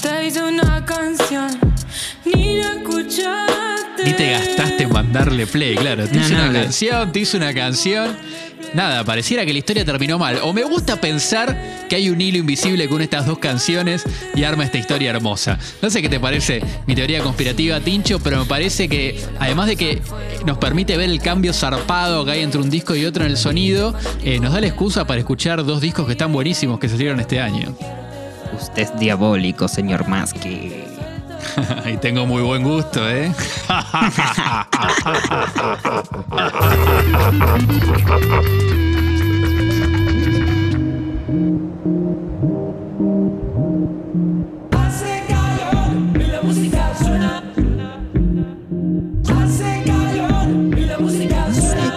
te 0.00 0.26
hice 0.26 0.42
una 0.42 0.84
canción, 0.84 1.31
mandarle 5.02 5.46
play, 5.46 5.74
claro. 5.76 6.06
Te 6.06 6.14
No, 6.16 6.20
hice 6.22 6.34
no, 6.34 6.38
una 6.44 6.52
no. 6.52 6.60
canción, 6.62 7.12
te 7.12 7.20
hice 7.20 7.36
una 7.36 7.52
canción. 7.54 8.16
Nada, 8.74 9.04
pareciera 9.04 9.44
que 9.44 9.52
la 9.52 9.58
historia 9.58 9.84
terminó 9.84 10.18
mal. 10.18 10.38
O 10.44 10.52
me 10.54 10.62
gusta 10.64 10.98
pensar 10.98 11.84
que 11.90 11.96
hay 11.96 12.08
un 12.08 12.18
hilo 12.20 12.38
invisible 12.38 12.88
con 12.88 13.02
estas 13.02 13.26
dos 13.26 13.38
canciones 13.38 14.02
y 14.34 14.44
arma 14.44 14.64
esta 14.64 14.78
historia 14.78 15.10
hermosa. 15.10 15.58
No 15.82 15.90
sé 15.90 16.00
qué 16.00 16.08
te 16.08 16.18
parece 16.18 16.62
mi 16.86 16.94
teoría 16.94 17.22
conspirativa, 17.22 17.80
Tincho, 17.80 18.18
pero 18.20 18.38
me 18.38 18.46
parece 18.46 18.88
que 18.88 19.20
además 19.38 19.66
de 19.66 19.76
que 19.76 20.00
nos 20.46 20.56
permite 20.56 20.96
ver 20.96 21.10
el 21.10 21.20
cambio 21.20 21.52
zarpado 21.52 22.24
que 22.24 22.30
hay 22.30 22.40
entre 22.40 22.62
un 22.62 22.70
disco 22.70 22.94
y 22.96 23.04
otro 23.04 23.24
en 23.24 23.32
el 23.32 23.36
sonido, 23.36 23.94
eh, 24.24 24.38
nos 24.40 24.54
da 24.54 24.60
la 24.60 24.68
excusa 24.68 25.06
para 25.06 25.20
escuchar 25.20 25.64
dos 25.66 25.80
discos 25.82 26.06
que 26.06 26.12
están 26.12 26.32
buenísimos 26.32 26.78
que 26.78 26.88
salieron 26.88 27.20
este 27.20 27.40
año. 27.40 27.76
Usted 28.58 28.82
es 28.84 28.98
diabólico, 28.98 29.68
señor 29.68 30.08
Maske. 30.08 30.86
y 31.92 31.96
tengo 31.98 32.26
muy 32.26 32.42
buen 32.42 32.62
gusto, 32.62 33.08
¿eh? 33.08 33.32
Hace 44.72 45.22
calor 45.28 46.20
y 46.20 46.24
la 46.26 46.42
música 46.42 46.92
suena. 46.98 47.42
Hace 49.44 49.82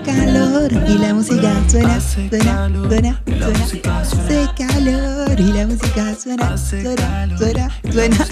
calor 0.06 0.72
y 0.88 0.98
la 0.98 1.14
música 1.14 1.54
suena. 1.70 1.70
suena, 1.70 1.96
Hace 1.96 2.30
suena, 2.30 2.46
calor 2.56 2.88
suena, 2.90 3.22
y 3.25 3.32
la 3.32 3.46
suena. 3.46 3.60
música 3.60 4.06
suena. 4.06 4.25
Hace 4.25 4.50
calor 4.58 5.40
y 5.40 5.44
la 5.54 5.68
música 5.68 6.16
suena, 6.16 6.58
suena, 6.58 7.38
suena, 7.38 7.70
suena. 7.92 8.28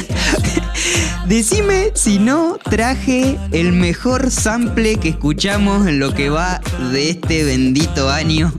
Decime 1.28 1.92
si 1.96 2.20
no 2.20 2.58
traje 2.70 3.38
el 3.52 3.72
mejor 3.72 4.30
sample 4.32 4.98
que 4.98 5.10
escuchamos 5.10 5.88
en 5.88 6.00
lo 6.00 6.14
que 6.14 6.30
va 6.30 6.62
de 6.92 7.10
este 7.10 7.44
bendito 7.44 8.10
año. 8.10 8.54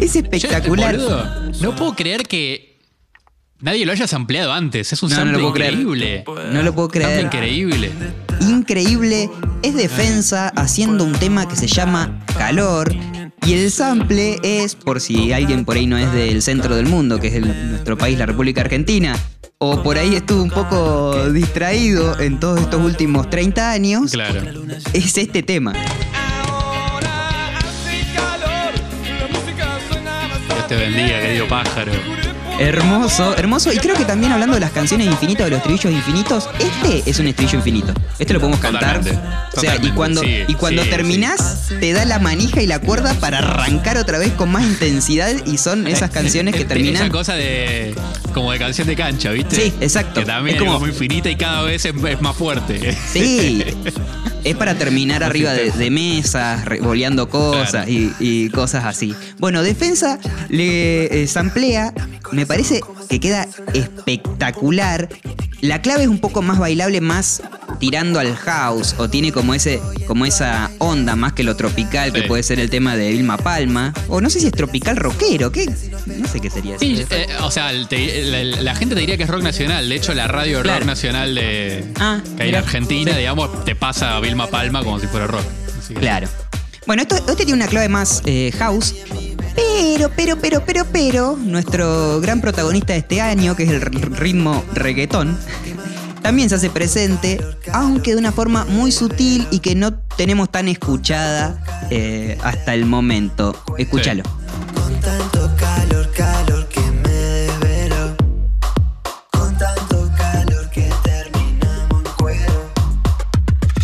Es 0.00 0.16
espectacular. 0.16 0.96
boludo, 0.96 1.52
no 1.60 1.74
puedo 1.76 1.94
creer 1.94 2.24
que 2.24 2.78
nadie 3.60 3.86
lo 3.86 3.92
haya 3.92 4.06
sampleado 4.06 4.52
antes. 4.52 4.92
Es 4.92 5.02
un 5.02 5.10
No, 5.10 5.16
sample 5.16 5.52
creer. 5.52 5.72
increíble. 5.74 6.24
No 6.52 6.62
lo 6.62 6.74
puedo 6.74 6.88
Sample 6.88 7.02
creer. 7.06 7.24
increíble. 7.24 7.90
increíble. 8.40 9.30
Es 9.62 9.74
defensa 9.74 10.48
haciendo 10.56 11.04
un 11.04 11.12
tema 11.12 11.48
que 11.48 11.56
se 11.56 11.66
llama 11.66 12.20
Calor. 12.36 12.94
Y 13.46 13.52
el 13.54 13.70
sample 13.70 14.38
es, 14.42 14.74
por 14.74 15.00
si 15.00 15.32
alguien 15.32 15.64
por 15.64 15.76
ahí 15.76 15.86
no 15.86 15.96
es 15.98 16.10
del 16.12 16.40
centro 16.42 16.76
del 16.76 16.86
mundo, 16.86 17.18
que 17.20 17.28
es 17.28 17.34
el- 17.34 17.70
nuestro 17.70 17.96
país, 17.96 18.18
la 18.18 18.26
República 18.26 18.62
Argentina, 18.62 19.16
o 19.58 19.82
por 19.82 19.96
ahí 19.98 20.14
estuvo 20.14 20.42
un 20.42 20.50
poco 20.50 21.30
distraído 21.30 22.18
en 22.20 22.38
todos 22.40 22.60
estos 22.60 22.80
últimos 22.82 23.30
30 23.30 23.70
años, 23.70 24.12
Claro. 24.12 24.40
es 24.92 25.16
este 25.18 25.42
tema. 25.42 25.72
Dios 30.48 30.66
te 30.68 30.76
bendiga, 30.76 31.20
querido 31.20 31.48
pájaro. 31.48 31.92
Hermoso, 32.58 33.36
hermoso. 33.36 33.72
Y 33.72 33.78
creo 33.78 33.96
que 33.96 34.04
también 34.04 34.32
hablando 34.32 34.54
de 34.54 34.60
las 34.60 34.70
canciones 34.70 35.06
infinitas, 35.08 35.46
de 35.46 35.50
los 35.50 35.58
estribillos 35.58 35.92
infinitos, 35.92 36.48
este 36.58 37.08
es 37.10 37.18
un 37.18 37.26
estribillo 37.26 37.58
infinito. 37.58 37.92
Este 38.18 38.32
lo 38.32 38.38
podemos 38.40 38.60
cantar. 38.60 38.98
Totalmente, 39.00 39.56
O 39.56 39.60
sea, 39.60 39.76
y 39.82 39.90
cuando, 39.90 40.20
sí, 40.22 40.44
y 40.46 40.54
cuando 40.54 40.84
sí, 40.84 40.90
terminás, 40.90 41.68
te 41.80 41.92
da 41.92 42.04
la 42.04 42.18
manija 42.20 42.62
y 42.62 42.66
la 42.66 42.78
cuerda 42.78 43.14
para 43.14 43.38
arrancar 43.38 43.96
otra 43.96 44.18
vez 44.18 44.32
con 44.32 44.50
más 44.52 44.62
intensidad. 44.64 45.32
Y 45.46 45.58
son 45.58 45.86
esas 45.88 46.10
canciones 46.12 46.54
que 46.54 46.60
Esa 46.60 46.68
terminan. 46.68 47.10
cosa 47.10 47.34
de. 47.34 47.94
como 48.32 48.52
de 48.52 48.58
canción 48.58 48.86
de 48.86 48.96
cancha, 48.96 49.30
¿viste? 49.30 49.56
Sí, 49.56 49.74
exacto. 49.80 50.20
Que 50.20 50.26
también 50.26 50.56
Es 50.56 50.62
es 50.62 50.66
como- 50.66 50.78
como 50.78 50.86
muy 50.86 50.94
finita 50.96 51.28
y 51.30 51.36
cada 51.36 51.62
vez 51.62 51.84
es, 51.84 51.92
es 52.04 52.20
más 52.20 52.36
fuerte. 52.36 52.96
Sí. 53.12 53.64
Es 54.44 54.56
para 54.56 54.74
terminar 54.74 55.24
arriba 55.24 55.52
de, 55.52 55.70
de 55.70 55.90
mesas, 55.90 56.64
revoleando 56.66 57.28
cosas 57.30 57.88
y, 57.88 58.12
y 58.20 58.50
cosas 58.50 58.84
así. 58.84 59.14
Bueno, 59.38 59.62
Defensa 59.62 60.18
le 60.50 61.22
eh, 61.22 61.26
samplea, 61.26 61.92
me 62.32 62.44
parece 62.46 62.80
que 63.08 63.20
queda 63.20 63.48
espectacular. 63.72 65.08
La 65.60 65.80
clave 65.80 66.02
es 66.02 66.08
un 66.08 66.18
poco 66.18 66.42
más 66.42 66.58
bailable, 66.58 67.00
más 67.00 67.42
tirando 67.80 68.20
al 68.20 68.36
house, 68.36 68.94
o 68.98 69.08
tiene 69.08 69.32
como 69.32 69.54
ese, 69.54 69.80
como 70.06 70.26
esa 70.26 70.70
onda 70.78 71.16
más 71.16 71.32
que 71.32 71.42
lo 71.42 71.56
tropical, 71.56 72.12
que 72.12 72.22
puede 72.24 72.42
ser 72.42 72.60
el 72.60 72.68
tema 72.68 72.96
de 72.96 73.10
Vilma 73.12 73.38
Palma. 73.38 73.94
O 74.08 74.20
no 74.20 74.28
sé 74.28 74.40
si 74.40 74.46
es 74.48 74.52
tropical 74.52 74.96
rockero, 74.96 75.50
¿qué? 75.50 75.64
No 76.18 76.28
sé 76.28 76.40
qué 76.40 76.50
sería 76.50 76.72
eso. 76.76 76.80
Sí, 76.84 77.02
eh, 77.08 77.26
o 77.40 77.50
sea, 77.50 77.70
te- 77.88 78.24
la, 78.24 78.60
la 78.62 78.74
gente 78.74 78.94
te 78.94 79.00
diría 79.00 79.16
que 79.16 79.22
es 79.22 79.28
rock 79.30 79.42
nacional. 79.42 79.88
De 79.88 79.94
hecho, 79.96 80.12
la 80.12 80.28
radio 80.28 80.60
Claro. 80.60 80.80
rock 80.80 80.86
nacional 80.86 81.34
de 81.34 81.84
Ah, 81.98 82.20
que 82.36 82.42
hay 82.42 82.48
en 82.50 82.54
mira. 82.54 82.58
Argentina, 82.58 83.12
Sí. 83.12 83.18
digamos, 83.20 83.64
te 83.64 83.74
pasa 83.74 84.16
a 84.16 84.20
Vilma 84.34 84.48
Palma 84.50 84.82
como 84.82 84.98
si 84.98 85.06
fuera 85.06 85.28
rock. 85.28 85.44
Así 85.78 85.94
que- 85.94 86.00
Claro. 86.00 86.26
Bueno, 86.88 87.02
esto, 87.02 87.14
este 87.14 87.36
tiene 87.46 87.52
una 87.52 87.68
clave 87.68 87.88
más 87.88 88.20
eh, 88.26 88.50
house. 88.58 88.92
Pero, 89.54 90.10
pero, 90.16 90.36
pero, 90.40 90.64
pero, 90.66 90.84
pero, 90.92 91.36
nuestro 91.40 92.20
gran 92.20 92.40
protagonista 92.40 92.94
de 92.94 92.98
este 92.98 93.20
año, 93.20 93.54
que 93.54 93.62
es 93.62 93.70
el 93.70 93.76
r- 93.76 93.90
ritmo 94.16 94.64
reggaetón, 94.74 95.38
también 96.20 96.48
se 96.48 96.56
hace 96.56 96.68
presente, 96.68 97.40
aunque 97.72 98.10
de 98.14 98.16
una 98.16 98.32
forma 98.32 98.64
muy 98.64 98.90
sutil 98.90 99.46
y 99.52 99.60
que 99.60 99.76
no 99.76 99.94
tenemos 99.94 100.50
tan 100.50 100.66
escuchada 100.66 101.62
eh, 101.90 102.36
hasta 102.42 102.74
el 102.74 102.86
momento. 102.86 103.54
Escúchalo. 103.78 104.24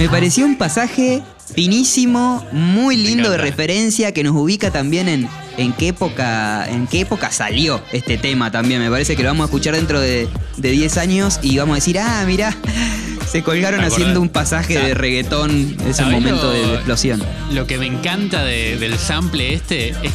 Me 0.00 0.08
pareció 0.08 0.46
un 0.46 0.56
pasaje 0.56 1.22
finísimo, 1.54 2.44
muy 2.52 2.96
lindo 2.96 3.30
de 3.30 3.36
referencia, 3.36 4.12
que 4.12 4.22
nos 4.24 4.34
ubica 4.34 4.70
también 4.70 5.08
en, 5.08 5.28
en 5.58 5.72
qué 5.74 5.88
época, 5.88 6.66
en 6.68 6.86
qué 6.86 7.00
época 7.00 7.30
salió 7.30 7.82
este 7.92 8.16
tema 8.16 8.50
también. 8.50 8.80
Me 8.80 8.88
parece 8.90 9.14
que 9.14 9.22
lo 9.22 9.28
vamos 9.28 9.44
a 9.44 9.46
escuchar 9.46 9.74
dentro 9.76 10.00
de, 10.00 10.26
de 10.56 10.70
10 10.70 10.96
años 10.96 11.38
y 11.42 11.58
vamos 11.58 11.74
a 11.74 11.76
decir, 11.76 11.98
ah, 11.98 12.24
mira, 12.26 12.56
se 13.30 13.42
colgaron 13.42 13.80
haciendo 13.84 14.20
un 14.22 14.30
pasaje 14.30 14.78
de 14.78 14.94
reggaetón, 14.94 15.76
ese 15.82 15.92
¿Sabés 15.94 16.14
momento 16.14 16.44
lo- 16.44 16.50
de, 16.52 16.66
de 16.66 16.74
explosión. 16.76 17.22
Lo 17.52 17.66
que 17.66 17.76
me 17.76 17.86
encanta 17.86 18.42
de- 18.42 18.78
del 18.78 18.96
sample 18.98 19.52
este 19.52 19.90
es 19.90 20.12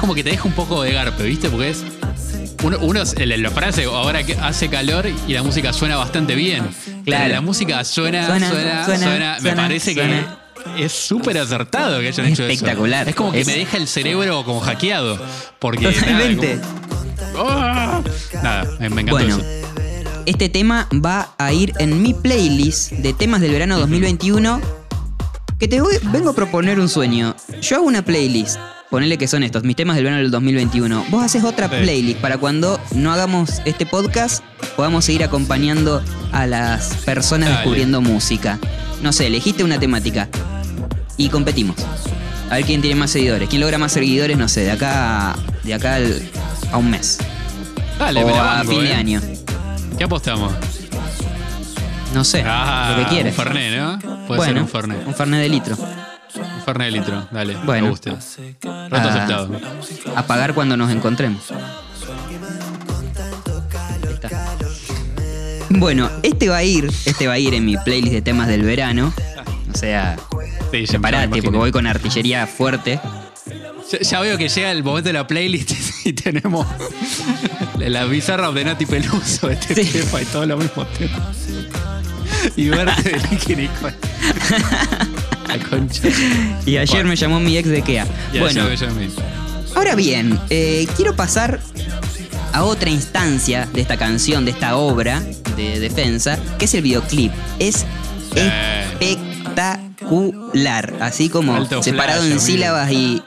como 0.00 0.14
que 0.14 0.22
te 0.22 0.30
deja 0.30 0.44
un 0.46 0.54
poco 0.54 0.82
de 0.82 0.92
garpe, 0.92 1.24
¿viste? 1.24 1.50
Porque 1.50 1.70
es. 1.70 1.82
Uno, 2.62 2.78
uno 2.80 3.02
es- 3.02 3.14
el- 3.14 3.42
la 3.42 3.50
frase 3.50 3.84
ahora 3.84 4.22
que 4.24 4.34
hace 4.34 4.68
calor 4.68 5.06
y 5.26 5.32
la 5.32 5.42
música 5.42 5.72
suena 5.72 5.96
bastante 5.96 6.34
bien. 6.34 6.68
Claro. 7.04 7.32
La 7.32 7.40
música 7.40 7.82
suena, 7.84 8.26
suena, 8.26 8.48
Suena, 8.50 8.84
suena. 8.84 9.04
suena, 9.04 9.38
me 9.40 9.52
parece 9.56 9.94
que 9.94 10.24
es 10.78 10.92
súper 10.92 11.38
acertado 11.38 12.00
que 12.00 12.08
hayan 12.08 12.26
Es 12.26 12.32
hecho 12.32 12.44
eso. 12.44 12.52
espectacular. 12.52 13.08
Es 13.08 13.14
como 13.14 13.32
que 13.32 13.40
Es- 13.40 13.46
me 13.46 13.54
deja 13.56 13.76
el 13.78 13.88
cerebro 13.88 14.44
como 14.44 14.60
hackeado. 14.60 15.18
Porque. 15.58 15.84
nada, 15.84 15.94
Totalmente. 16.00 16.60
como- 17.34 17.48
¡Ah! 17.50 18.02
Nada, 18.42 18.64
me, 18.78 18.90
me 18.90 19.00
encantó 19.02 19.24
Bueno, 19.24 19.36
eso. 19.38 20.22
este 20.26 20.48
tema 20.50 20.86
va 20.92 21.30
a 21.38 21.52
ir 21.54 21.72
en 21.78 22.02
mi 22.02 22.12
playlist 22.12 22.92
de 22.92 23.14
temas 23.14 23.40
del 23.40 23.52
verano 23.52 23.78
2021. 23.78 24.60
Que 25.58 25.66
te 25.68 25.80
voy- 25.80 25.98
vengo 26.04 26.30
a 26.30 26.34
proponer 26.34 26.78
un 26.80 26.88
sueño. 26.90 27.34
Yo 27.62 27.76
hago 27.76 27.86
una 27.86 28.02
playlist. 28.02 28.58
Ponele 28.90 29.18
que 29.18 29.28
son 29.28 29.44
estos, 29.44 29.62
mis 29.62 29.76
temas 29.76 29.94
del 29.96 30.04
verano 30.04 30.20
del 30.22 30.32
2021. 30.32 31.04
Vos 31.10 31.22
haces 31.22 31.44
otra 31.44 31.68
Sí. 31.68 31.76
playlist 31.82 32.18
para 32.20 32.38
cuando 32.38 32.80
no 32.92 33.12
hagamos 33.12 33.62
este 33.64 33.86
podcast, 33.86 34.42
podamos 34.76 35.04
seguir 35.04 35.22
acompañando 35.22 36.02
a 36.32 36.46
las 36.46 36.94
personas 37.04 37.48
Dale. 37.50 37.60
descubriendo 37.60 38.00
música. 38.00 38.58
No 39.00 39.12
sé, 39.12 39.28
elegiste 39.28 39.62
una 39.62 39.78
temática 39.78 40.28
y 41.16 41.28
competimos. 41.28 41.76
A 42.50 42.54
ver 42.56 42.64
quién 42.64 42.80
tiene 42.80 42.96
más 42.96 43.12
seguidores. 43.12 43.48
¿Quién 43.48 43.60
logra 43.60 43.78
más 43.78 43.92
seguidores? 43.92 44.36
No 44.36 44.48
sé, 44.48 44.62
de 44.62 44.72
acá, 44.72 45.36
de 45.62 45.72
acá 45.74 45.94
al- 45.94 46.20
a 46.72 46.76
un 46.76 46.90
mes. 46.90 47.18
Dale, 47.96 48.24
o 48.24 48.26
me 48.26 48.32
a 48.36 48.42
banco, 48.42 48.72
fin 48.72 48.80
de 48.82 48.90
eh. 48.90 48.94
año. 48.94 49.20
¿Qué 49.96 50.02
apostamos? 50.04 50.52
No 52.12 52.24
sé, 52.24 52.42
Ah, 52.44 52.96
lo 52.98 53.04
que 53.04 53.10
quieres. 53.10 53.38
Un 53.38 53.44
Fernet, 53.44 53.78
¿no? 53.78 53.98
Puede 54.26 54.38
bueno, 54.38 54.52
ser 54.54 54.62
un 54.62 54.68
Fernet. 54.68 55.06
Un 55.06 55.14
Fernet 55.14 55.40
de 55.42 55.48
litro. 55.48 55.76
Fernet 56.64 56.92
de 56.92 56.98
litro, 56.98 57.28
dale. 57.30 57.56
Bueno. 57.64 57.84
Me 57.84 57.90
gusta. 57.90 58.18
Rato 58.62 59.08
a, 59.08 59.12
aceptado. 59.12 59.60
A 60.16 60.52
cuando 60.54 60.76
nos 60.76 60.90
encontremos. 60.90 61.52
Bueno, 65.70 66.10
este 66.22 66.48
va 66.48 66.58
a 66.58 66.64
ir, 66.64 66.90
este 67.04 67.28
va 67.28 67.34
a 67.34 67.38
ir 67.38 67.54
en 67.54 67.64
mi 67.64 67.76
playlist 67.76 68.12
de 68.12 68.22
temas 68.22 68.48
del 68.48 68.62
verano. 68.62 69.14
O 69.72 69.78
sea, 69.78 70.16
sí, 70.72 70.84
preparate 70.86 71.42
porque 71.42 71.58
voy 71.58 71.70
con 71.70 71.86
artillería 71.86 72.46
fuerte. 72.46 73.00
Ya, 74.02 74.20
veo 74.20 74.36
que 74.38 74.48
llega 74.48 74.70
el 74.70 74.84
momento 74.84 75.08
de 75.08 75.12
la 75.14 75.26
playlist 75.26 75.72
y 76.04 76.12
tenemos 76.12 76.66
la 77.78 78.04
bizarra 78.04 78.52
de 78.52 78.64
Nati 78.64 78.86
Peluso, 78.86 79.50
este 79.50 79.84
sí. 79.84 79.98
tema 79.98 80.22
y 80.22 80.24
todo 80.26 80.46
lo 80.46 80.56
mismo 80.56 80.84
tema. 80.86 81.32
Y 82.56 82.68
verte 82.68 83.10
de 83.10 83.28
Nicky 83.30 83.54
La 85.56 85.58
concha. 85.68 86.02
Y 86.66 86.76
ayer 86.76 86.88
Bueno. 86.96 87.08
me 87.10 87.16
llamó 87.16 87.40
mi 87.40 87.56
ex 87.56 87.68
de 87.68 87.82
Kea. 87.82 88.06
Ya, 88.32 88.40
Bueno, 88.40 88.68
ya, 88.72 88.88
ahora 89.74 89.94
bien, 89.94 90.38
eh, 90.50 90.86
quiero 90.96 91.14
pasar 91.16 91.60
a 92.52 92.64
otra 92.64 92.90
instancia 92.90 93.66
de 93.72 93.80
esta 93.80 93.96
canción, 93.96 94.44
de 94.44 94.50
esta 94.52 94.76
obra 94.76 95.22
de 95.56 95.78
defensa, 95.80 96.38
que 96.58 96.64
es 96.66 96.74
el 96.74 96.82
videoclip. 96.82 97.32
Es 97.58 97.84
Eh. 98.36 98.84
Espectacular, 100.00 100.94
así 101.00 101.28
como 101.28 101.54
Alto 101.54 101.82
separado 101.82 102.20
flash, 102.22 102.32
en 102.32 102.40
sílabas 102.40 102.90
y, 102.92 103.22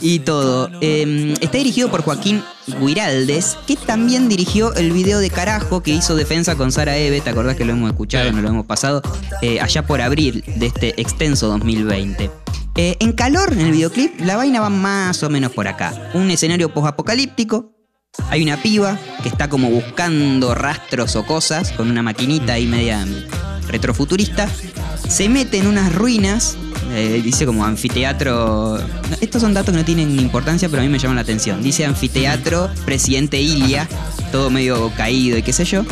y, 0.00 0.18
todo. 0.20 0.70
Eh, 0.80 1.34
está 1.40 1.58
dirigido 1.58 1.90
por 1.90 2.02
Joaquín 2.02 2.42
Guiraldes, 2.80 3.56
que 3.66 3.76
también 3.76 4.28
dirigió 4.28 4.74
el 4.74 4.92
video 4.92 5.18
de 5.18 5.30
carajo 5.30 5.82
que 5.82 5.90
hizo 5.90 6.14
defensa 6.14 6.54
con 6.56 6.72
Sara 6.72 6.96
Eve, 6.96 7.20
¿te 7.20 7.30
acordás 7.30 7.56
que 7.56 7.64
lo 7.64 7.72
hemos 7.72 7.90
escuchado, 7.90 8.28
Sí. 8.28 8.34
nos 8.34 8.42
lo 8.42 8.48
hemos 8.48 8.66
pasado? 8.66 9.02
Eh, 9.42 9.60
allá 9.60 9.86
por 9.86 10.00
abril 10.00 10.44
de 10.56 10.66
este 10.66 11.00
extenso 11.00 11.48
2020. 11.48 12.30
Eh, 12.76 12.96
en 13.00 13.12
calor, 13.12 13.52
en 13.52 13.60
el 13.60 13.72
videoclip, 13.72 14.20
la 14.20 14.36
vaina 14.36 14.60
va 14.60 14.70
más 14.70 15.22
o 15.22 15.28
menos 15.28 15.52
por 15.52 15.68
acá. 15.68 16.10
Un 16.14 16.30
escenario 16.30 16.72
post-apocalíptico. 16.72 17.70
Hay 18.30 18.42
una 18.42 18.56
piba 18.58 18.98
que 19.22 19.28
está 19.28 19.48
como 19.48 19.70
buscando 19.70 20.54
rastros 20.54 21.16
o 21.16 21.24
cosas 21.24 21.72
con 21.72 21.90
una 21.90 22.02
maquinita 22.02 22.54
ahí 22.54 22.66
media 22.66 23.06
retrofuturista. 23.72 24.48
Se 25.08 25.28
mete 25.28 25.58
en 25.58 25.66
unas 25.66 25.92
ruinas. 25.94 26.56
eh, 26.94 27.20
dice 27.24 27.46
como 27.46 27.64
anfiteatro. 27.64 28.78
Estos 29.20 29.42
son 29.42 29.54
datos 29.54 29.72
que 29.72 29.78
no 29.78 29.84
tienen 29.84 30.18
importancia, 30.20 30.68
pero 30.68 30.82
a 30.82 30.84
mí 30.84 30.90
me 30.90 30.98
llaman 30.98 31.16
la 31.16 31.22
atención. 31.22 31.62
Dice 31.62 31.84
anfiteatro, 31.84 32.70
presidente 32.84 33.40
Ilia, 33.40 33.88
todo 34.30 34.50
medio 34.50 34.92
caído 34.96 35.38
y 35.38 35.42
qué 35.42 35.52
sé 35.52 35.64
yo. 35.64 35.84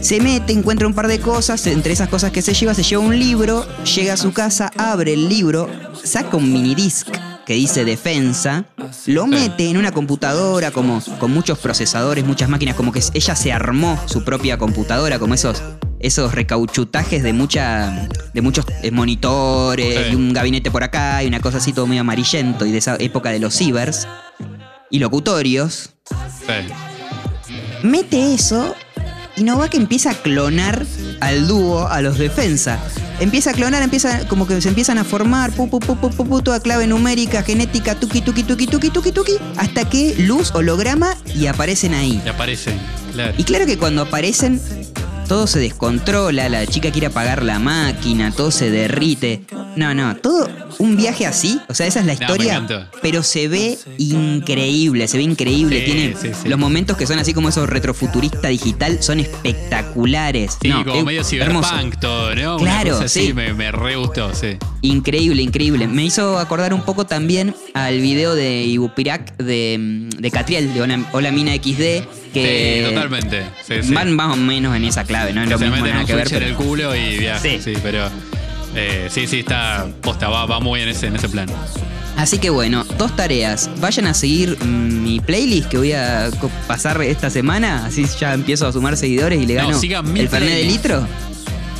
Se 0.00 0.20
mete, 0.20 0.52
encuentra 0.52 0.86
un 0.86 0.94
par 0.94 1.08
de 1.08 1.18
cosas, 1.18 1.66
entre 1.66 1.92
esas 1.92 2.08
cosas 2.08 2.30
que 2.30 2.40
se 2.40 2.54
lleva, 2.54 2.72
se 2.72 2.84
lleva 2.84 3.02
un 3.02 3.18
libro, 3.18 3.66
llega 3.82 4.14
a 4.14 4.16
su 4.16 4.32
casa, 4.32 4.70
abre 4.76 5.14
el 5.14 5.28
libro, 5.28 5.68
saca 6.04 6.36
un 6.36 6.52
minidisc 6.52 7.08
que 7.44 7.54
dice 7.54 7.84
defensa, 7.84 8.66
lo 9.06 9.26
mete 9.26 9.68
en 9.68 9.76
una 9.76 9.90
computadora 9.90 10.70
como 10.70 11.02
con 11.18 11.32
muchos 11.32 11.58
procesadores, 11.58 12.24
muchas 12.24 12.48
máquinas, 12.48 12.76
como 12.76 12.92
que 12.92 13.02
ella 13.14 13.34
se 13.34 13.52
armó 13.52 13.98
su 14.06 14.22
propia 14.22 14.56
computadora, 14.58 15.18
como 15.18 15.34
esos 15.34 15.62
esos 16.00 16.32
recauchutajes 16.34 17.22
de 17.22 17.32
mucha 17.32 18.08
de 18.32 18.40
muchos 18.42 18.64
eh, 18.82 18.90
monitores 18.90 20.06
Sí. 20.06 20.12
y 20.12 20.14
un 20.14 20.32
gabinete 20.32 20.70
por 20.70 20.84
acá 20.84 21.22
y 21.22 21.26
una 21.26 21.40
cosa 21.40 21.58
así 21.58 21.72
todo 21.72 21.86
medio 21.86 22.02
amarillento 22.02 22.66
y 22.66 22.72
de 22.72 22.78
esa 22.78 22.96
época 22.98 23.30
de 23.30 23.38
los 23.40 23.54
cibers 23.56 24.06
y 24.90 24.98
locutorios 25.00 25.90
Sí. 26.46 26.72
mete 27.82 28.34
eso 28.34 28.74
y 29.36 29.44
no 29.44 29.56
va 29.58 29.68
que 29.70 29.76
empieza 29.76 30.10
a 30.10 30.14
clonar 30.14 30.84
al 31.20 31.46
dúo, 31.46 31.86
a 31.86 32.00
los 32.02 32.18
defensa. 32.18 32.78
Empieza 33.20 33.50
a 33.50 33.52
clonar, 33.52 33.82
empieza 33.84 34.26
como 34.26 34.48
que 34.48 34.60
se 34.60 34.68
empiezan 34.68 34.98
a 34.98 35.04
formar, 35.04 35.52
pu, 35.52 35.68
pu, 35.70 35.78
pu, 35.80 36.42
toda 36.42 36.58
clave 36.60 36.88
numérica, 36.88 37.42
genética, 37.44 37.94
tuki, 37.94 38.20
tuki, 38.20 38.42
tuki, 38.42 38.66
tuki, 38.66 38.90
tuki, 38.90 39.12
tuki, 39.12 39.32
hasta 39.56 39.88
que 39.88 40.16
luz, 40.18 40.52
holograma 40.54 41.16
y 41.36 41.46
aparecen 41.46 41.94
ahí. 41.94 42.20
Y 42.24 42.28
aparecen. 42.28 42.78
Claro. 43.12 43.34
Y 43.38 43.44
claro 43.44 43.66
que 43.66 43.78
cuando 43.78 44.02
aparecen, 44.02 44.60
todo 45.28 45.46
se 45.46 45.58
descontrola, 45.60 46.48
la 46.48 46.66
chica 46.66 46.90
quiere 46.90 47.08
apagar 47.08 47.42
la 47.44 47.58
máquina, 47.58 48.30
todo 48.32 48.50
se 48.50 48.70
derrite. 48.70 49.42
No, 49.76 49.94
no, 49.94 50.16
todo 50.16 50.48
un 50.78 50.96
viaje 50.96 51.26
así, 51.26 51.60
o 51.68 51.74
sea, 51.74 51.86
esa 51.86 52.00
es 52.00 52.06
la 52.06 52.12
historia, 52.14 52.64
pero 53.02 53.22
se 53.22 53.48
ve 53.48 53.76
increíble, 53.98 55.06
se 55.08 55.16
ve 55.18 55.24
increíble, 55.24 55.80
Sí, 55.80 55.84
tiene 55.92 56.14
sí, 56.20 56.28
sí. 56.42 56.48
los 56.48 56.58
momentos 56.58 56.96
que 56.96 57.06
son 57.06 57.18
así 57.18 57.34
como 57.34 57.48
esos 57.48 57.68
retrofuturista 57.68 58.48
digital, 58.48 59.02
son 59.02 59.18
espectaculares. 59.20 60.56
Sí, 60.60 60.68
No, 60.68 60.84
como 60.84 60.96
es 60.98 61.04
medio 61.04 61.20
hermoso. 61.42 61.68
cyberpunk 61.70 62.00
todo, 62.00 62.34
¿no? 62.34 62.56
Una 62.56 62.82
Claro, 62.82 62.98
así 63.00 63.26
sí. 63.28 63.32
me, 63.32 63.52
me 63.54 63.70
re 63.72 63.96
gustó, 63.96 64.34
sí. 64.34 64.56
Increíble, 64.82 65.42
increíble. 65.42 65.86
Me 65.88 66.04
hizo 66.04 66.38
acordar 66.38 66.72
un 66.72 66.82
poco 66.82 67.04
también 67.06 67.54
al 67.74 68.00
video 68.00 68.34
de 68.34 68.62
Ibupirac 68.64 69.36
de, 69.36 70.08
de 70.16 70.30
Catriel, 70.30 70.72
de 70.72 70.82
Hola, 70.82 71.04
Hola 71.12 71.32
Mina 71.32 71.54
XD, 71.54 72.04
que 72.32 72.84
sí, 72.86 72.94
totalmente. 72.94 73.42
Van 73.92 74.14
más 74.14 74.34
o 74.34 74.36
menos 74.36 74.76
en 74.76 74.84
esa 74.84 75.04
clave, 75.18 75.32
no 75.32 75.40
es 75.42 75.46
que 75.46 75.52
lo 75.52 75.58
se 75.58 75.64
mismo 75.64 75.76
meten 75.76 75.90
nada 75.92 76.00
un 76.02 76.06
que 76.06 76.14
ver. 76.14 76.28
pero- 76.30 76.46
el 76.46 76.54
culo 76.54 76.96
y 76.96 77.18
viaja. 77.18 77.40
Sí, 77.40 77.60
Sí. 77.62 77.72
pero. 77.82 78.08
eh, 78.74 79.08
sí, 79.10 79.26
sí, 79.26 79.40
está. 79.40 79.86
Posta, 80.02 80.28
va, 80.28 80.46
va 80.46 80.60
muy 80.60 80.80
en 80.80 80.88
ese, 80.88 81.06
en 81.08 81.16
ese 81.16 81.28
plan. 81.28 81.48
Así 82.16 82.38
que 82.38 82.50
bueno, 82.50 82.84
dos 82.98 83.14
tareas. 83.14 83.70
Vayan 83.80 84.06
a 84.08 84.14
seguir 84.14 84.56
mm, 84.62 85.02
mi 85.04 85.20
playlist 85.20 85.68
que 85.68 85.78
voy 85.78 85.92
a 85.92 86.30
pasar 86.66 87.00
esta 87.02 87.30
semana. 87.30 87.86
Así 87.86 88.04
ya 88.18 88.34
empiezo 88.34 88.66
a 88.66 88.72
sumar 88.72 88.96
seguidores 88.96 89.40
y 89.40 89.46
le 89.46 89.54
No, 89.54 89.68
gano 89.80 90.14
el 90.16 90.28
Fernet 90.28 90.54
de 90.56 90.64
litro. 90.64 91.06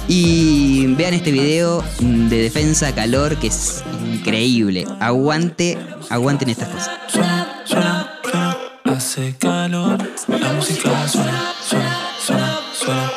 Y 0.06 0.86
vean 0.94 1.12
este 1.14 1.32
video 1.32 1.84
mm, 2.00 2.28
de 2.28 2.38
defensa 2.42 2.94
calor 2.94 3.36
que 3.36 3.48
es 3.48 3.82
increíble. 4.14 4.86
Aguante, 5.00 5.76
aguanten 6.08 6.48
estas 6.50 6.68
cosas. 6.68 6.90
Suena, 7.08 7.62
suena, 7.64 8.12
suena, 8.22 8.56
hace 8.96 9.34
calor. 9.38 9.98
La 10.28 10.52
música 10.54 11.06
suena, 11.08 11.52
suena, 11.62 11.98
suena, 12.24 12.58
suena. 12.72 13.12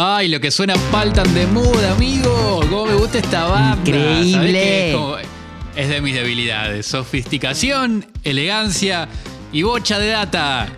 Ay, 0.00 0.28
lo 0.28 0.38
que 0.40 0.52
suena 0.52 0.74
Paltan 0.92 1.34
de 1.34 1.44
Mood, 1.48 1.82
amigo. 1.84 2.60
Cómo 2.70 2.86
me 2.86 2.94
gusta 2.94 3.18
esta 3.18 3.46
banda. 3.46 3.80
Increíble. 3.84 4.90
Es, 4.90 4.94
como- 4.94 5.16
es 5.74 5.88
de 5.88 6.00
mis 6.00 6.14
debilidades. 6.14 6.86
Sofisticación, 6.86 8.06
elegancia 8.22 9.08
y 9.52 9.62
bocha 9.62 9.98
de 9.98 10.06
data. 10.10 10.68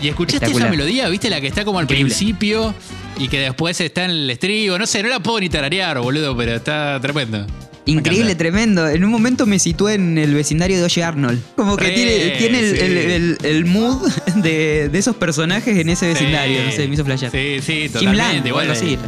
Y 0.00 0.06
escuchaste 0.08 0.52
esa 0.52 0.68
melodía, 0.68 1.08
¿viste? 1.08 1.28
La 1.28 1.40
que 1.40 1.48
está 1.48 1.64
como 1.64 1.80
al 1.80 1.86
Increíble. 1.86 2.14
principio 2.14 2.72
y 3.18 3.26
que 3.26 3.40
después 3.40 3.80
está 3.80 4.04
en 4.04 4.12
el 4.12 4.30
estribo. 4.30 4.78
No 4.78 4.86
sé, 4.86 5.02
no 5.02 5.08
la 5.08 5.18
puedo 5.18 5.40
ni 5.40 5.48
tararear, 5.48 5.98
boludo, 6.00 6.36
pero 6.36 6.54
está 6.54 7.00
tremendo. 7.00 7.44
Me 7.84 7.92
Increíble, 7.94 8.36
tremendo. 8.36 8.88
En 8.88 9.02
un 9.04 9.10
momento 9.10 9.44
me 9.44 9.58
situé 9.58 9.94
en 9.94 10.16
el 10.16 10.34
vecindario 10.34 10.78
de 10.78 10.84
Oye 10.84 11.02
Arnold. 11.02 11.40
Como 11.56 11.76
que 11.76 11.86
Re, 11.88 11.90
tiene, 11.94 12.30
tiene 12.38 12.58
el, 12.60 12.76
sí. 12.76 12.80
el- 12.84 12.96
el- 12.96 13.38
el 13.42 13.64
mood 13.64 14.08
de, 14.42 14.88
de 14.88 14.98
esos 14.98 15.16
personajes 15.16 15.76
en 15.78 15.88
ese 15.88 16.08
vecindario. 16.08 16.58
Sí. 16.58 16.66
No 16.66 16.72
sé, 16.72 16.88
me 16.88 16.94
hizo 16.94 17.04
flashear. 17.04 17.32
Sí, 17.32 17.58
sí, 17.60 17.72
Jim 17.72 17.92
totalmente. 17.92 18.34
Lang, 18.34 18.46
igual 18.46 18.66
bueno. 18.68 19.02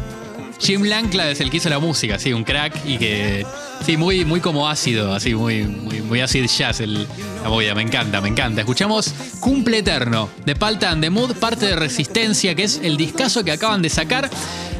Jim 0.60 0.82
Lankla 0.84 1.30
es 1.30 1.40
el 1.40 1.50
que 1.50 1.58
hizo 1.58 1.68
la 1.68 1.78
música, 1.78 2.18
sí, 2.18 2.32
un 2.32 2.44
crack 2.44 2.74
y 2.86 2.96
que. 2.96 3.46
Sí, 3.84 3.96
muy, 3.96 4.24
muy 4.24 4.40
como 4.40 4.68
ácido, 4.68 5.12
así, 5.12 5.34
muy, 5.34 5.64
muy, 5.64 6.00
muy 6.00 6.20
acid 6.20 6.46
jazz 6.46 6.80
el, 6.80 7.06
la 7.42 7.48
movida, 7.48 7.74
me 7.74 7.82
encanta, 7.82 8.20
me 8.20 8.28
encanta. 8.28 8.62
Escuchamos 8.62 9.12
Cumple 9.40 9.78
Eterno 9.78 10.30
de 10.46 10.56
Palta 10.56 10.90
and 10.90 11.02
the 11.02 11.10
Mood, 11.10 11.34
parte 11.36 11.66
de 11.66 11.76
Resistencia, 11.76 12.54
que 12.54 12.64
es 12.64 12.80
el 12.82 12.96
discazo 12.96 13.44
que 13.44 13.52
acaban 13.52 13.82
de 13.82 13.90
sacar. 13.90 14.30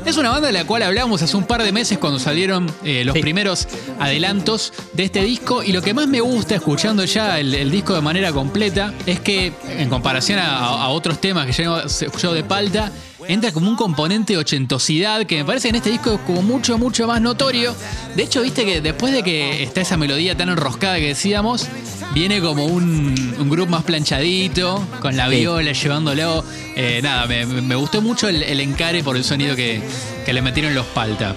Es 0.05 0.19
una 0.19 0.29
banda 0.31 0.49
de 0.49 0.53
la 0.53 0.65
cual 0.67 0.83
hablamos 0.83 1.23
hace 1.23 1.35
un 1.37 1.45
par 1.45 1.63
de 1.63 1.73
meses 1.73 1.97
cuando 1.99 2.19
salieron 2.19 2.71
eh, 2.85 3.05
los 3.07 3.15
Sí. 3.15 3.21
primeros 3.23 3.67
adelantos 3.99 4.73
de 4.93 5.05
este 5.05 5.23
disco. 5.23 5.63
Y 5.63 5.73
lo 5.73 5.81
que 5.81 5.95
más 5.95 6.09
me 6.09 6.21
gusta 6.21 6.55
escuchando 6.57 7.05
ya 7.07 7.39
el, 7.41 7.55
el 7.55 7.71
disco 7.71 7.95
de 7.95 8.03
manera 8.03 8.31
completa 8.33 8.93
es 9.07 9.21
que, 9.21 9.53
en 9.67 9.89
comparación 9.89 10.39
a, 10.41 10.59
a 10.59 10.89
otros 10.89 11.21
temas 11.21 11.47
que 11.47 11.53
ya 11.53 11.65
hemos 11.65 12.03
escuchado 12.03 12.35
de 12.35 12.45
Palta, 12.45 12.93
entra 13.29 13.53
como 13.53 13.69
un 13.69 13.77
componente 13.77 14.35
de 14.35 14.39
ochentosidad 14.39 15.27
que 15.27 15.39
me 15.39 15.45
parece 15.45 15.69
que 15.69 15.71
en 15.71 15.77
este 15.77 15.91
disco 15.91 16.13
es 16.13 16.21
como 16.21 16.43
mucho, 16.43 16.79
mucho 16.79 17.07
más 17.07 17.21
notorio. 17.21 17.75
De 18.17 18.23
hecho, 18.23 18.43
viste 18.43 18.65
que 18.65 18.81
después 18.81 19.13
de 19.13 19.23
que 19.23 19.63
está 19.63 19.81
esa 19.81 19.97
melodía 19.97 20.37
tan 20.37 20.49
enroscada 20.49 20.97
que 20.97 21.09
decíamos, 21.09 21.69
viene 22.13 22.41
como 22.41 22.67
un, 22.67 23.35
un 23.39 23.51
grupo 23.51 23.71
más 23.71 23.85
planchadito, 23.85 24.87
con 25.01 25.17
la 25.17 25.29
viola 25.29 25.73
llevándolo. 25.73 26.45
Eh, 26.77 27.01
nada, 27.03 27.27
me, 27.27 27.47
me 27.47 27.75
gustó 27.75 28.03
mucho 28.03 28.29
el, 28.29 28.43
el 28.43 28.61
encare 28.61 29.03
por 29.03 29.17
el 29.17 29.25
sonido 29.25 29.57
que, 29.57 29.83
que 30.25 30.33
le 30.33 30.43
metieron 30.43 30.75
los 30.75 30.87
Palta. 30.87 31.35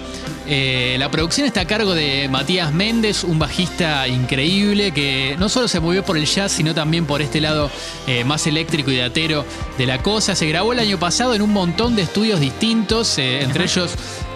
Eh, 0.50 0.96
la 0.98 1.12
producción 1.12 1.46
está 1.46 1.62
a 1.62 1.66
cargo 1.66 1.94
de 1.94 2.30
Matías 2.30 2.74
Méndez, 2.74 3.26
un 3.26 3.38
bajista 3.38 4.08
increíble 4.08 4.94
que 4.94 5.36
no 5.38 5.50
solo 5.50 5.68
se 5.68 5.82
movió 5.82 6.06
por 6.06 6.18
el 6.18 6.26
jazz, 6.26 6.54
sino 6.54 6.74
también 6.74 7.06
por 7.06 7.22
este 7.22 7.42
lado 7.42 7.70
eh, 8.08 8.24
más 8.24 8.48
eléctrico 8.48 8.90
y 8.90 8.96
datero 8.96 9.44
de 9.78 9.86
la 9.86 10.02
cosa. 10.02 10.36
Se 10.36 10.48
grabó 10.48 10.72
el 10.72 10.80
año 10.80 10.98
pasado 11.00 11.34
en 11.34 11.42
un 11.42 11.52
montón 11.52 11.98
de 11.98 12.04
estudios 12.04 12.40
distintos, 12.40 13.18
eh, 13.18 13.42
entre 13.44 13.66
ellos 13.66 13.92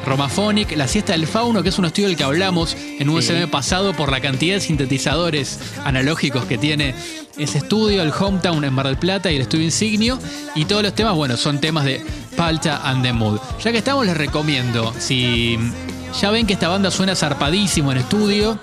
Romaphonic, 0.05 0.75
La 0.75 0.87
Siesta 0.87 1.13
del 1.13 1.27
Fauno, 1.27 1.63
que 1.63 1.69
es 1.69 1.79
un 1.79 1.85
estudio 1.85 2.09
del 2.09 2.17
que 2.17 2.23
hablamos 2.23 2.75
en 2.99 3.09
un 3.09 3.21
Sí. 3.21 3.33
Pasado 3.51 3.93
por 3.93 4.11
la 4.11 4.19
cantidad 4.19 4.55
de 4.55 4.61
sintetizadores 4.61 5.59
analógicos 5.85 6.45
que 6.45 6.57
tiene 6.57 6.95
ese 7.37 7.59
estudio, 7.59 8.01
el 8.01 8.11
Hometown 8.11 8.63
en 8.65 8.73
Mar 8.73 8.87
del 8.87 8.97
Plata 8.97 9.31
y 9.31 9.35
el 9.35 9.43
estudio 9.43 9.65
Insignio. 9.65 10.17
Y 10.55 10.65
todos 10.65 10.81
los 10.83 10.95
temas, 10.95 11.13
bueno, 11.15 11.37
son 11.37 11.61
temas 11.61 11.85
de 11.85 12.03
Palta 12.35 12.81
and 12.83 13.03
the 13.03 13.13
Mood. 13.13 13.39
Ya 13.63 13.71
que 13.71 13.77
estamos, 13.77 14.05
les 14.05 14.17
recomiendo, 14.17 14.93
si 14.97 15.57
ya 16.19 16.31
ven 16.31 16.45
que 16.45 16.53
esta 16.53 16.67
banda 16.67 16.91
suena 16.91 17.15
zarpadísimo 17.15 17.91
en 17.91 17.99
estudio, 17.99 18.59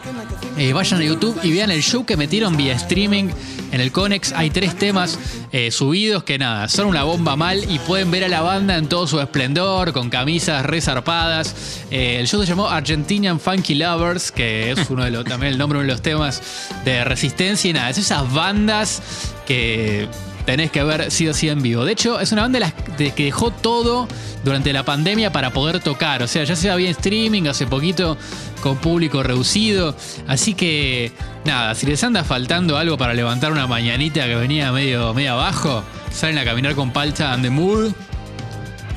eh, 0.57 0.73
vayan 0.73 1.01
a 1.01 1.05
YouTube 1.05 1.39
y 1.43 1.53
vean 1.53 1.71
el 1.71 1.83
show 1.83 2.05
que 2.05 2.17
metieron 2.17 2.57
vía 2.57 2.75
streaming 2.75 3.31
en 3.71 3.81
el 3.81 3.93
Conex. 3.93 4.33
Hay 4.33 4.51
tres 4.51 4.77
temas 4.77 5.19
eh, 5.53 5.71
subidos 5.71 6.25
que 6.25 6.39
nada, 6.39 6.69
son 6.69 6.87
una 6.87 7.05
bomba 7.05 7.37
mal 7.37 7.65
y 7.71 7.79
pueden 7.79 8.11
ver 8.11 8.25
a 8.25 8.29
la 8.29 8.41
banda 8.41 8.77
en 8.77 8.89
todo 8.89 9.07
su 9.07 9.21
esplendor, 9.21 9.93
con 9.93 10.11
camisas 10.11 10.67
resarpadas. 10.67 11.85
Eh, 11.91 12.19
el 12.19 12.27
show 12.27 12.41
se 12.43 12.49
llamó 12.49 12.69
Argentinian 12.69 13.39
Funky 13.39 13.75
Lovers, 13.77 14.33
que 14.33 14.73
es 14.73 14.91
uno 14.91 15.05
de 15.05 15.11
los, 15.11 15.25
también 15.27 15.53
el 15.53 15.59
nombre 15.59 15.79
de 15.79 15.85
uno 15.85 15.93
de 15.93 15.95
los 15.95 16.03
temas 16.03 16.43
de 16.85 17.05
Resistencia 17.05 17.71
y 17.71 17.73
nada, 17.73 17.91
es 17.91 17.99
esas 17.99 18.33
bandas 18.33 19.03
que 19.47 20.09
tenés 20.45 20.71
que 20.71 20.83
ver 20.83 21.11
sí 21.11 21.29
o 21.29 21.35
sí 21.35 21.49
en 21.49 21.63
vivo. 21.63 21.85
De 21.85 21.93
hecho, 21.93 22.19
es 22.21 22.33
una 22.33 22.43
banda 22.43 22.57
de 22.59 22.61
las 22.61 22.73
que 22.99 23.25
dejó 23.25 23.51
todo 23.51 24.09
durante 24.45 24.73
la 24.73 24.85
pandemia 24.85 25.33
para 25.33 25.53
poder 25.53 25.81
tocar. 25.81 26.23
O 26.23 26.29
sea, 26.29 26.45
ya 26.45 26.57
sea 26.57 26.77
bien 26.77 26.91
streaming, 26.91 27.45
hace 27.45 27.67
poquito 27.67 28.17
con 28.61 28.77
público 28.79 29.23
reducido. 29.23 29.97
Así 30.27 30.55
que, 30.55 31.13
nada, 31.45 31.75
si 31.75 31.87
les 31.87 32.03
anda 32.05 32.25
faltando 32.25 32.77
algo 32.77 32.99
para 32.99 33.15
levantar 33.15 33.53
una 33.53 33.67
mañanita 33.67 34.27
que 34.27 34.35
venía 34.35 34.73
medio, 34.73 35.15
medio 35.15 35.33
abajo, 35.35 35.83
salen 36.13 36.39
a 36.39 36.45
caminar 36.45 36.75
con 36.75 36.93
Palcha 36.93 37.33
and 37.33 37.45
the 37.45 37.51
Mood. 37.51 37.93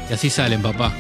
Y 0.10 0.14
así 0.14 0.30
salen, 0.30 0.62
papá. 0.62 0.94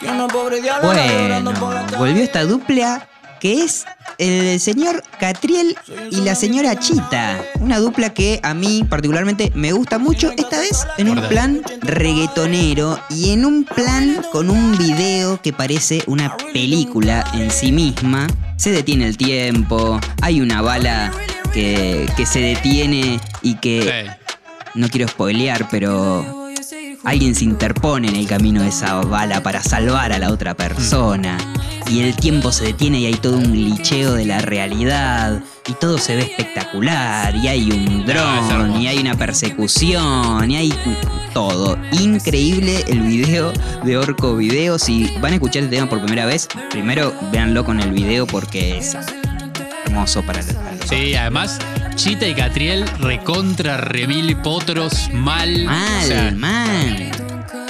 Que 0.00 0.06
una 0.06 0.28
pobre 0.28 0.60
Bueno, 0.82 1.52
volvió 1.98 2.22
esta 2.22 2.44
dupla 2.44 3.08
que 3.40 3.62
es 3.62 3.84
el 4.18 4.58
señor 4.58 5.02
Catriel 5.20 5.76
y 6.10 6.16
la 6.22 6.34
señora 6.34 6.76
Chita. 6.78 7.40
Una 7.60 7.78
dupla 7.78 8.10
que 8.10 8.40
a 8.42 8.52
mí 8.52 8.84
particularmente 8.88 9.52
me 9.54 9.70
gusta 9.72 9.98
mucho, 9.98 10.32
esta 10.36 10.58
vez 10.58 10.84
en 10.96 11.08
un 11.08 11.20
plan 11.28 11.62
reggaetonero 11.82 12.98
y 13.10 13.30
en 13.32 13.44
un 13.44 13.64
plan 13.64 14.24
con 14.32 14.50
un 14.50 14.76
video 14.76 15.40
que 15.40 15.52
parece 15.52 16.02
una 16.06 16.36
película 16.52 17.24
en 17.34 17.50
sí 17.52 17.70
misma. 17.70 18.26
Se 18.56 18.70
detiene 18.72 19.06
el 19.06 19.16
tiempo, 19.16 20.00
hay 20.20 20.40
una 20.40 20.62
bala 20.62 21.12
que, 21.52 22.08
que 22.16 22.26
se 22.26 22.40
detiene 22.40 23.20
y 23.42 23.54
que 23.56 23.82
Sí. 24.08 24.10
no 24.74 24.88
quiero 24.88 25.06
spoilear, 25.06 25.68
pero 25.70 26.37
alguien 27.08 27.34
se 27.34 27.44
interpone 27.44 28.08
en 28.08 28.16
el 28.16 28.26
camino 28.26 28.62
de 28.62 28.68
esa 28.68 28.96
bala 28.96 29.42
para 29.42 29.62
salvar 29.62 30.12
a 30.12 30.18
la 30.18 30.30
otra 30.30 30.54
persona. 30.54 31.38
Y 31.90 32.00
el 32.00 32.14
tiempo 32.14 32.52
se 32.52 32.66
detiene 32.66 33.00
y 33.00 33.06
hay 33.06 33.14
todo 33.14 33.38
un 33.38 33.50
glitcheo 33.50 34.12
de 34.12 34.26
la 34.26 34.40
realidad. 34.40 35.42
Y 35.66 35.72
todo 35.72 35.96
se 35.96 36.16
ve 36.16 36.22
espectacular. 36.22 37.34
Y 37.34 37.48
hay 37.48 37.70
un 37.70 38.06
hermoso. 38.06 38.54
dron. 38.54 38.80
Y 38.82 38.88
hay 38.88 38.98
una 38.98 39.14
persecución. 39.14 40.50
Y 40.50 40.56
hay 40.56 40.74
todo. 41.32 41.78
Increíble 41.92 42.84
el 42.88 43.00
video 43.00 43.52
de 43.84 43.96
Orco 43.96 44.36
Video. 44.36 44.78
Si 44.78 45.10
van 45.20 45.32
a 45.32 45.36
escuchar 45.36 45.62
el 45.62 45.70
tema 45.70 45.88
por 45.88 46.00
primera 46.00 46.26
vez, 46.26 46.46
primero 46.70 47.14
véanlo 47.32 47.64
con 47.64 47.80
el 47.80 47.90
video 47.90 48.26
porque 48.26 48.76
es 48.78 48.94
hermoso 49.86 50.22
para 50.22 50.42
para 50.42 50.72
los 50.74 50.90
Sí, 50.90 51.14
además, 51.14 51.58
Chita 51.98 52.28
y 52.28 52.34
Catriel 52.34 52.86
recontra, 53.00 53.76
remil, 53.76 54.36
potros, 54.36 55.10
mal. 55.12 55.64
Mal, 55.64 56.04
O 56.04 56.06
sea, 56.06 56.30
mal. 56.30 57.10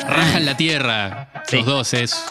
rajan 0.07 0.45
la 0.45 0.55
tierra. 0.55 1.29
Sí. 1.47 1.57
Los 1.57 1.65
dos 1.67 1.95
es. 1.95 2.25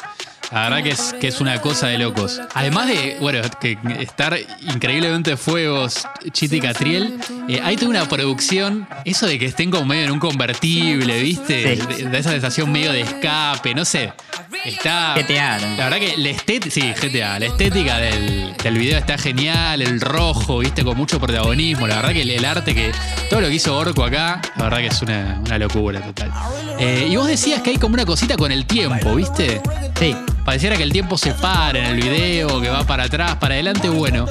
La 0.51 0.69
verdad 0.69 0.83
que 0.83 0.89
es, 0.91 1.13
que 1.19 1.27
es 1.27 1.41
una 1.41 1.59
cosa 1.61 1.87
de 1.87 1.97
locos. 1.97 2.39
Además 2.53 2.87
de, 2.87 3.17
bueno, 3.19 3.41
que 3.59 3.77
estar 3.99 4.37
increíblemente 4.73 5.35
fuegos, 5.35 6.07
Chita 6.31 6.55
y 6.55 6.61
Catriel, 6.61 7.19
eh, 7.49 7.59
hay 7.61 7.75
toda 7.75 7.89
una 7.89 8.07
producción, 8.07 8.87
eso 9.03 9.27
de 9.27 9.37
que 9.37 9.45
estén 9.45 9.71
como 9.71 9.85
medio 9.85 10.05
en 10.05 10.11
un 10.11 10.19
convertible, 10.19 11.21
¿viste? 11.21 11.75
Sí. 11.75 12.03
De, 12.03 12.09
de 12.09 12.17
esa 12.17 12.31
sensación 12.31 12.71
medio 12.71 12.93
de 12.93 13.01
escape, 13.01 13.75
no 13.75 13.83
sé. 13.83 14.13
Está. 14.63 15.15
GTA, 15.15 15.59
¿no? 15.59 15.77
La 15.77 15.89
verdad 15.89 15.99
que 15.99 16.17
la 16.17 16.29
estética, 16.29 16.73
sí, 16.73 16.93
GTA, 16.93 17.39
la 17.39 17.45
estética 17.45 17.97
del, 17.97 18.55
del 18.57 18.77
video 18.77 18.97
está 18.97 19.17
genial, 19.17 19.81
el 19.81 19.99
rojo, 20.01 20.59
viste, 20.59 20.83
con 20.83 20.97
mucho 20.97 21.19
protagonismo. 21.19 21.87
La 21.87 21.97
verdad 21.97 22.13
que 22.13 22.21
el, 22.21 22.31
el 22.31 22.45
arte 22.45 22.73
que. 22.73 22.91
Todo 23.29 23.41
lo 23.41 23.47
que 23.47 23.55
hizo 23.55 23.77
Orco 23.77 24.03
acá, 24.03 24.41
la 24.55 24.63
verdad 24.63 24.79
que 24.79 24.87
es 24.87 25.01
una, 25.01 25.41
una 25.45 25.57
locura 25.57 26.01
total. 26.01 26.31
Eh, 26.79 27.07
y 27.09 27.15
vos 27.15 27.27
decías 27.27 27.61
que 27.61 27.71
hay 27.71 27.77
como 27.77 27.93
una 27.95 28.05
cosita 28.05 28.37
con 28.37 28.51
el 28.51 28.65
tiempo, 28.65 29.15
¿viste? 29.15 29.61
Sí. 29.99 30.15
Pareciera 30.47 30.77
que 30.77 30.83
el 30.83 30.93
tiempo 30.93 31.17
se 31.17 31.33
para 31.33 31.77
en 31.77 31.85
el 31.87 31.95
video, 32.01 32.61
que 32.61 32.69
va 32.69 32.85
para 32.85 33.03
atrás, 33.03 33.35
para 33.35 33.55
adelante. 33.55 33.89
Bueno, 33.89 34.25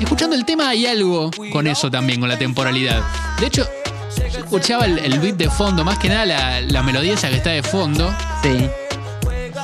escuchando 0.00 0.34
el 0.34 0.46
tema 0.46 0.70
hay 0.70 0.86
algo 0.86 1.30
con 1.52 1.66
eso 1.66 1.90
también, 1.90 2.20
con 2.20 2.28
la 2.30 2.38
temporalidad. 2.38 3.02
De 3.38 3.48
hecho, 3.48 3.68
yo 4.32 4.38
escuchaba 4.38 4.86
el, 4.86 4.98
el 5.00 5.20
beat 5.20 5.36
de 5.36 5.50
fondo, 5.50 5.84
más 5.84 5.98
que 5.98 6.08
nada 6.08 6.24
la, 6.24 6.60
la 6.62 6.82
melodía 6.82 7.12
esa 7.12 7.28
que 7.28 7.36
está 7.36 7.50
de 7.50 7.62
fondo. 7.62 8.10
Sí. 8.42 8.66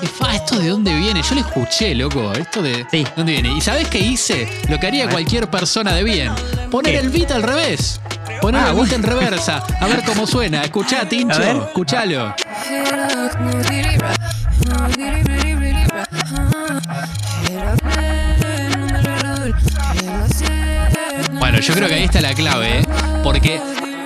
Y, 0.03 0.07
fa, 0.07 0.35
¿esto 0.35 0.59
de 0.59 0.68
dónde 0.68 0.94
viene? 0.94 1.22
Yo 1.22 1.35
lo 1.37 1.40
escuché, 1.40 1.94
loco. 1.94 2.33
¿Esto 2.35 2.61
de 2.61 2.85
Sí. 2.90 3.07
dónde 3.16 3.33
viene? 3.33 3.57
¿Y 3.57 3.61
sabés 3.62 3.88
qué 3.88 3.98
hice? 3.98 4.46
Lo 4.68 4.79
que 4.79 4.88
haría 4.88 5.09
cualquier 5.09 5.48
persona 5.48 5.94
de 5.94 6.05
bien. 6.05 6.31
Poner 6.70 6.92
¿Qué? 6.92 6.98
el 6.98 7.09
beat 7.09 7.31
al 7.33 7.42
revés. 7.42 7.98
Poner 8.42 8.61
Ah, 8.61 8.68
el 8.70 8.77
beat 8.77 8.88
bueno. 8.90 8.94
en 8.94 9.03
reversa. 9.05 9.62
A 9.81 9.87
ver 9.87 10.05
cómo 10.05 10.27
suena. 10.27 10.62
Escuchá, 10.62 11.05
Tincho. 11.09 11.42
Escuchalo. 11.42 12.35
Yo 21.60 21.74
creo 21.74 21.88
que 21.88 21.94
ahí 21.94 22.04
está 22.04 22.20
la 22.20 22.34
clave, 22.34 22.80
¿eh? 22.80 22.84
Porque 23.22 23.60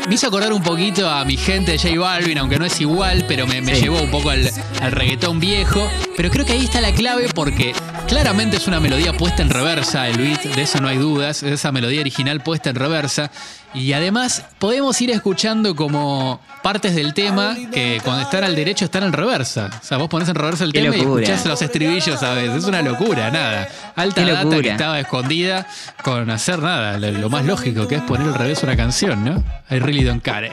me 0.09 0.15
hizo 0.15 0.27
acordar 0.27 0.53
un 0.53 0.63
poquito 0.63 1.09
a 1.09 1.25
mi 1.25 1.37
gente 1.37 1.73
de 1.73 1.79
J 1.79 1.99
Balvin, 1.99 2.39
aunque 2.39 2.59
no 2.59 2.65
es 2.65 2.81
igual, 2.81 3.25
pero 3.29 3.47
me, 3.47 3.61
me 3.61 3.75
Sí. 3.77 3.83
llevó 3.83 4.01
un 4.03 4.11
poco 4.11 4.31
al, 4.31 4.51
al 4.81 4.93
reggaetón 4.93 5.39
viejo. 5.39 5.89
Pero 6.17 6.31
creo 6.31 6.45
que 6.45 6.53
ahí 6.53 6.65
está 6.65 6.81
la 6.81 6.93
clave 6.93 7.29
porque 7.35 7.73
claramente 8.09 8.57
es 8.57 8.67
una 8.67 8.81
melodía 8.81 9.13
puesta 9.13 9.43
en 9.43 9.51
reversa, 9.51 10.09
el 10.09 10.19
beat, 10.19 10.43
de 10.43 10.63
eso 10.63 10.81
no 10.81 10.89
hay 10.89 10.97
dudas, 10.99 11.43
es 11.43 11.53
esa 11.53 11.73
melodía 11.73 12.01
original 12.01 12.41
puesta 12.43 12.71
en 12.71 12.77
reversa. 12.77 13.31
Y 13.75 13.93
además 13.93 14.45
podemos 14.59 15.01
ir 15.01 15.11
escuchando 15.11 15.75
como 15.77 16.41
partes 16.63 16.95
del 16.95 17.13
tema 17.13 17.57
que 17.73 18.01
cuando 18.05 18.23
están 18.23 18.45
al 18.45 18.55
derecho 18.55 18.85
están 18.85 19.03
en 19.03 19.13
reversa. 19.13 19.71
O 19.81 19.85
sea, 19.85 19.99
vos 19.99 20.09
pones 20.09 20.29
en 20.29 20.35
reversa 20.35 20.65
el 20.65 20.73
Qué 20.73 20.81
tema 20.81 20.97
y 20.97 21.01
escuchás 21.01 21.45
los 21.47 21.61
estribillos 21.61 22.23
a 22.23 22.35
veces. 22.35 22.59
Es 22.59 22.65
una 22.65 22.83
locura, 22.83 23.31
nada. 23.31 23.69
Alta 23.97 24.25
Qué 24.25 24.31
data 24.31 24.45
locura. 24.45 24.63
que 24.63 24.71
estaba 24.71 25.01
escondida 25.01 25.67
con 26.03 26.31
hacer 26.31 26.61
nada. 26.61 26.99
Lo, 26.99 27.11
lo 27.13 27.29
más 27.29 27.45
lógico 27.45 27.89
que 27.89 27.97
es 27.97 28.03
poner 28.03 28.29
al 28.29 28.35
revés 28.35 28.63
una 28.63 28.77
canción, 28.77 29.25
¿no? 29.25 29.43
I 29.71 29.79
really 29.81 30.05
don't 30.05 30.23
care. 30.23 30.53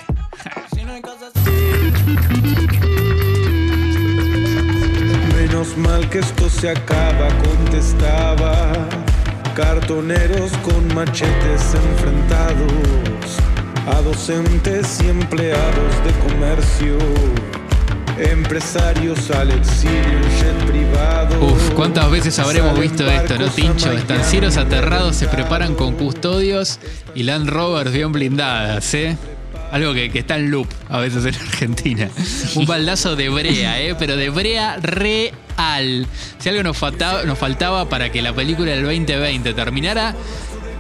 Menos 5.36 5.78
mal 5.78 6.10
que 6.10 6.20
esto 6.20 6.50
se 6.50 6.70
acaba, 6.72 7.28
contestaba. 7.44 8.72
Cartoneros 9.56 10.52
con 10.64 10.94
machetes 10.96 11.74
enfrentados 11.76 13.40
a 13.90 14.02
docentes 14.02 15.00
y 15.04 15.10
empleados 15.10 16.04
de 16.04 16.12
comercio. 16.30 16.98
Empresarios 18.18 19.32
al 19.32 19.52
exilio 19.52 19.94
en 19.96 20.38
jet 20.38 20.66
privado. 20.66 21.46
Uf, 21.46 21.70
¿cuántas 21.72 22.12
veces 22.12 22.38
habremos 22.40 22.78
visto 22.78 23.10
esto, 23.10 23.38
no, 23.38 23.48
Tincho? 23.48 23.92
Estancieros 23.94 24.58
aterrados 24.58 25.16
se 25.16 25.28
preparan 25.28 25.74
con 25.76 25.96
custodios 25.96 26.80
y 27.16 27.24
Land 27.24 27.50
Rovers 27.50 27.94
bien 27.94 28.12
blindadas, 28.12 28.94
¿eh? 28.94 29.18
Algo 29.72 29.94
que, 29.94 30.10
que 30.10 30.20
está 30.20 30.36
en 30.36 30.52
loop 30.52 30.68
a 30.90 31.00
veces 31.00 31.24
en 31.26 31.36
Argentina. 31.36 32.10
Un 32.56 32.66
baldazo 32.66 33.16
de 33.16 33.30
brea, 33.30 33.82
¿eh? 33.82 33.96
Pero 33.98 34.18
de 34.18 34.30
brea 34.30 34.78
real. 34.78 36.08
Si 36.40 36.50
algo 36.50 36.64
nos 36.64 36.78
faltaba, 36.78 37.24
nos 37.24 37.38
faltaba 37.38 37.88
para 37.88 38.12
que 38.12 38.22
la 38.22 38.34
película 38.34 38.72
del 38.72 38.84
2020 38.84 39.54
terminara 39.54 40.16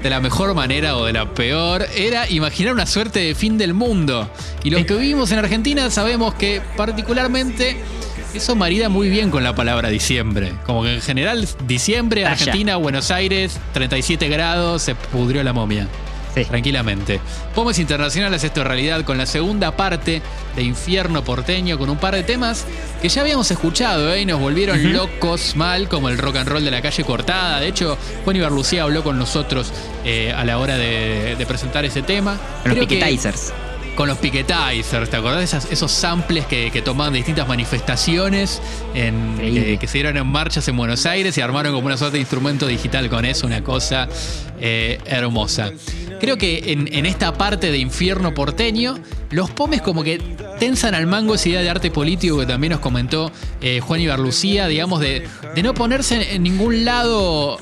de 0.01 0.09
la 0.09 0.19
mejor 0.19 0.53
manera 0.53 0.97
o 0.97 1.05
de 1.05 1.13
la 1.13 1.33
peor, 1.33 1.85
era 1.95 2.29
imaginar 2.29 2.73
una 2.73 2.85
suerte 2.85 3.19
de 3.19 3.35
fin 3.35 3.57
del 3.57 3.73
mundo. 3.73 4.29
Y 4.63 4.69
los 4.69 4.85
que 4.85 4.95
vivimos 4.95 5.31
en 5.31 5.39
Argentina 5.39 5.89
sabemos 5.89 6.33
que 6.35 6.61
particularmente 6.77 7.77
eso 8.33 8.55
marida 8.55 8.89
muy 8.89 9.09
bien 9.09 9.31
con 9.31 9.43
la 9.43 9.55
palabra 9.55 9.89
diciembre. 9.89 10.53
Como 10.65 10.83
que 10.83 10.95
en 10.95 11.01
general, 11.01 11.47
diciembre. 11.65 12.25
Argentina, 12.25 12.77
Buenos 12.77 13.11
Aires, 13.11 13.59
37 13.73 14.29
grados, 14.29 14.83
se 14.83 14.95
pudrió 14.95 15.43
la 15.43 15.53
momia. 15.53 15.87
Sí. 16.35 16.45
Tranquilamente. 16.45 17.19
Pomos 17.55 17.79
Internacionales, 17.79 18.43
esto 18.43 18.61
en 18.61 18.67
realidad, 18.67 19.03
con 19.03 19.17
la 19.17 19.25
segunda 19.25 19.75
parte 19.75 20.21
de 20.55 20.61
Infierno 20.63 21.23
Porteño, 21.23 21.77
con 21.77 21.89
un 21.89 21.97
par 21.97 22.13
de 22.15 22.23
temas 22.23 22.65
que 23.01 23.09
ya 23.09 23.21
habíamos 23.21 23.49
escuchado, 23.51 24.13
¿eh? 24.13 24.21
y 24.21 24.25
nos 24.25 24.39
volvieron 24.39 24.93
locos 24.93 25.55
mal, 25.55 25.87
como 25.89 26.07
el 26.09 26.17
rock 26.17 26.37
and 26.37 26.49
roll 26.49 26.63
de 26.63 26.71
la 26.71 26.81
calle 26.81 27.03
cortada. 27.03 27.59
De 27.59 27.67
hecho, 27.67 27.97
Juan 28.25 28.35
Ibarlucía 28.35 28.83
habló 28.83 29.03
con 29.03 29.17
nosotros 29.17 29.71
eh, 30.05 30.31
a 30.35 30.45
la 30.45 30.59
hora 30.59 30.77
de, 30.77 31.35
de 31.37 31.45
presentar 31.45 31.83
ese 31.85 32.01
tema. 32.03 32.37
Los 32.63 32.75
que- 32.75 32.81
piquetizers. 32.85 33.51
Con 33.99 34.07
los 34.07 34.17
piquetizers, 34.19 35.09
¿te 35.09 35.17
acordás 35.17 35.39
de 35.39 35.43
esas- 35.43 35.69
esos 35.73 35.91
samples 35.91 36.45
que, 36.45 36.71
que 36.71 36.81
tomaban 36.81 37.11
de 37.11 37.17
distintas 37.17 37.49
manifestaciones 37.49 38.61
en, 38.95 39.33
Increíble. 39.33 39.63
que, 39.65 39.77
que 39.77 39.87
se 39.87 39.97
dieron 39.97 40.15
en 40.15 40.25
marchas 40.25 40.65
en 40.69 40.77
Buenos 40.77 41.05
Aires 41.05 41.37
y 41.37 41.41
armaron 41.41 41.73
como 41.73 41.85
una 41.87 41.97
suerte 41.97 42.15
de 42.15 42.21
instrumento 42.21 42.65
digital 42.65 43.09
con 43.09 43.25
eso, 43.25 43.45
una 43.45 43.61
cosa 43.61 44.07
eh, 44.61 44.99
hermosa. 45.05 45.71
Creo 46.21 46.37
que 46.37 46.71
en, 46.71 46.87
en 46.93 47.05
esta 47.05 47.33
parte 47.33 47.71
de 47.71 47.77
infierno 47.77 48.33
porteño, 48.33 48.97
los 49.31 49.49
pomes 49.51 49.81
como 49.81 50.01
que 50.01 50.17
tensan 50.59 50.95
al 50.95 51.05
mango 51.05 51.35
esa 51.35 51.49
idea 51.49 51.61
de 51.61 51.69
arte 51.69 51.91
político 51.91 52.37
que 52.39 52.45
también 52.45 52.71
nos 52.71 52.79
comentó 52.79 53.33
eh, 53.59 53.81
Juan 53.81 53.99
Ibarlucía, 53.99 54.67
digamos, 54.67 55.01
de, 55.01 55.27
de 55.55 55.63
no 55.63 55.73
ponerse 55.73 56.35
en 56.35 56.43
ningún 56.43 56.85
lado 56.85 57.59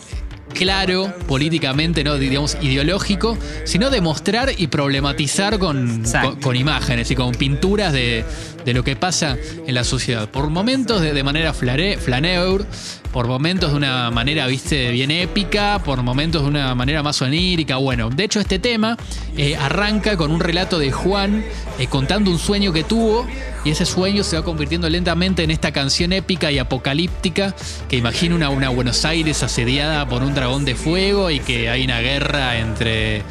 claro 0.54 1.14
políticamente, 1.28 2.04
no 2.04 2.18
digamos 2.18 2.58
ideológico, 2.62 3.38
sino 3.64 3.90
demostrar 3.90 4.52
y 4.58 4.68
problematizar 4.68 5.60
con, 5.60 6.04
con, 6.04 6.36
con 6.38 6.56
imágenes 6.56 7.12
y 7.12 7.16
con 7.16 7.32
pinturas 7.34 7.94
de, 7.94 8.26
de 8.66 8.74
lo 8.74 8.84
que 8.84 8.96
pasa 8.96 9.38
en 9.66 9.74
la 9.74 9.84
sociedad. 9.84 10.30
Por 10.30 10.50
momentos 10.50 11.02
de, 11.02 11.14
de 11.14 11.24
manera 11.24 11.54
flaneur, 11.54 12.66
por 13.12 13.28
momentos 13.28 13.72
de 13.72 13.78
una 13.78 14.12
manera, 14.12 14.46
viste, 14.48 14.92
bien 14.92 15.10
épica, 15.12 15.82
por 15.84 16.04
momentos 16.04 16.44
de 16.44 16.50
una 16.50 16.76
manera 16.76 17.02
más 17.04 17.22
onírica. 17.22 17.78
Bueno, 17.78 18.10
de 18.10 18.24
hecho 18.26 18.40
este 18.40 18.60
tema 18.60 18.98
eh, 19.38 19.56
arranca 19.56 20.18
con 20.18 20.32
un 20.32 20.40
relato 20.40 20.78
de 20.78 20.92
Juan 20.92 21.44
eh, 21.80 21.88
contando 21.88 22.30
un 22.30 22.38
sueño 22.40 22.72
que 22.74 22.84
tuvo 22.84 23.26
y 23.66 23.72
ese 23.72 23.86
sueño 23.86 24.24
se 24.24 24.38
va 24.38 24.44
convirtiendo 24.44 24.90
lentamente 24.90 25.44
en 25.44 25.52
esta 25.52 25.72
canción 25.72 26.14
épica 26.14 26.52
y 26.52 26.60
apocalíptica 26.60 27.56
que 27.90 27.98
imagina 27.98 28.36
una, 28.36 28.50
una 28.50 28.70
Buenos 28.70 29.04
Aires 29.06 29.42
asediada 29.44 30.08
por 30.08 30.22
un 30.24 30.34
dragón 30.36 30.64
de 30.66 30.76
fuego 30.76 31.32
y 31.32 31.40
que 31.40 31.70
hay 31.70 31.84
una 31.86 32.00
guerra 32.00 32.58
entre 32.60 33.24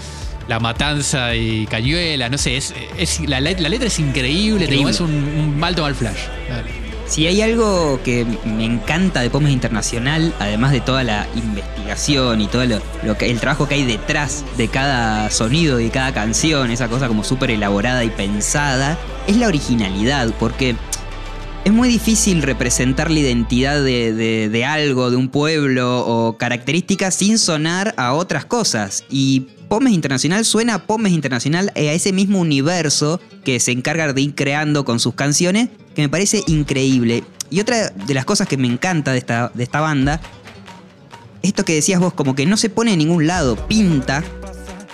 la 0.49 0.61
matanza 0.61 1.35
y 1.35 1.67
Cañuela, 1.67 2.29
no 2.29 2.39
sé, 2.39 2.57
es, 2.57 2.73
es- 2.99 3.21
la, 3.29 3.41
let- 3.41 3.59
la 3.61 3.69
letra 3.69 3.89
es 3.89 3.99
increíble, 3.99 4.61
te 4.67 4.75
Increíble. 4.77 4.91
es 4.93 5.01
un, 5.01 5.11
un 5.13 5.59
mal 5.59 5.75
flash. 5.75 6.19
Dale. 6.49 6.86
Si 7.07 7.27
hay 7.27 7.41
algo 7.41 8.01
que 8.05 8.27
me 8.45 8.65
encanta 8.65 9.21
de 9.21 9.31
Pomes 9.31 9.53
Internacional, 9.53 10.35
además 10.41 10.73
de 10.73 10.81
toda 10.81 11.05
la 11.05 11.27
investigación 11.37 12.41
y 12.41 12.49
todo 12.49 12.65
lo, 13.05 13.17
que, 13.17 13.31
el 13.31 13.39
trabajo 13.39 13.69
que 13.69 13.77
hay 13.77 13.85
detrás 13.85 14.45
de 14.57 14.67
cada 14.69 15.31
sonido 15.31 15.79
y 15.79 15.89
cada 15.89 16.13
canción, 16.13 16.71
esa 16.73 16.89
cosa 16.89 17.07
como 17.07 17.23
súper 17.23 17.53
elaborada 17.53 18.03
y 18.05 18.11
pensada, 18.11 18.99
es 19.29 19.37
la 19.37 19.47
originalidad, 19.47 20.33
porque 20.41 20.75
es 21.65 21.73
muy 21.73 21.89
difícil 21.89 22.43
representar 22.43 23.09
la 23.11 23.21
identidad 23.21 23.83
de, 23.83 24.13
de- 24.13 24.49
de 24.49 24.65
algo, 24.65 25.11
de 25.11 25.17
un 25.17 25.29
pueblo 25.29 26.05
o 26.07 26.37
características 26.37 27.15
sin 27.15 27.39
sonar 27.39 27.95
a 27.97 28.15
otras 28.15 28.45
cosas. 28.45 29.05
Y 29.09 29.47
Pomes 29.69 29.93
Internacional 29.93 30.45
suena 30.45 30.75
a 30.75 30.79
Pomes 30.87 31.13
Internacional 31.13 31.71
eh, 31.77 31.89
a 31.89 31.93
ese 31.93 32.13
mismo 32.13 32.41
universo 32.41 33.21
que 33.45 33.61
se 33.61 33.71
encarga 33.71 34.13
de 34.13 34.21
ir 34.21 34.35
creando 34.35 34.85
con 34.85 34.99
sus 35.01 35.15
canciones, 35.15 35.69
que 35.97 36.03
me 36.03 36.09
parece 36.09 36.45
increíble. 36.47 37.25
Y 37.51 37.59
otra 37.61 37.89
de 37.89 38.15
las 38.15 38.25
cosas 38.25 38.47
que 38.47 38.57
me 38.57 38.69
encanta 38.69 39.11
de 39.13 39.19
esta, 39.19 39.51
de 39.55 39.65
esta 39.65 39.81
banda, 39.81 40.21
esto 41.43 41.65
que 41.65 41.75
decías 41.75 41.99
vos, 42.01 42.13
como 42.13 42.35
que 42.35 42.47
no 42.47 42.57
se 42.57 42.71
pone 42.71 42.93
en 42.93 42.99
ningún 42.99 43.27
lado, 43.27 43.57
pinta, 43.69 44.23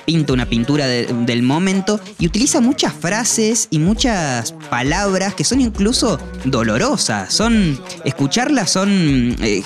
pinta 0.05 0.33
una 0.33 0.47
pintura 0.47 0.87
de- 0.87 1.07
del 1.27 1.43
momento 1.43 1.99
y 2.19 2.27
utiliza 2.27 2.61
muchas 2.61 2.93
frases 2.93 3.69
y 3.71 3.79
muchas 3.79 4.53
palabras 4.69 5.35
que 5.35 5.45
son 5.45 5.61
incluso 5.61 6.19
dolorosas. 6.45 7.33
Son. 7.33 7.81
Escucharlas 8.05 8.71
son. 8.71 9.37
eh, 9.41 9.63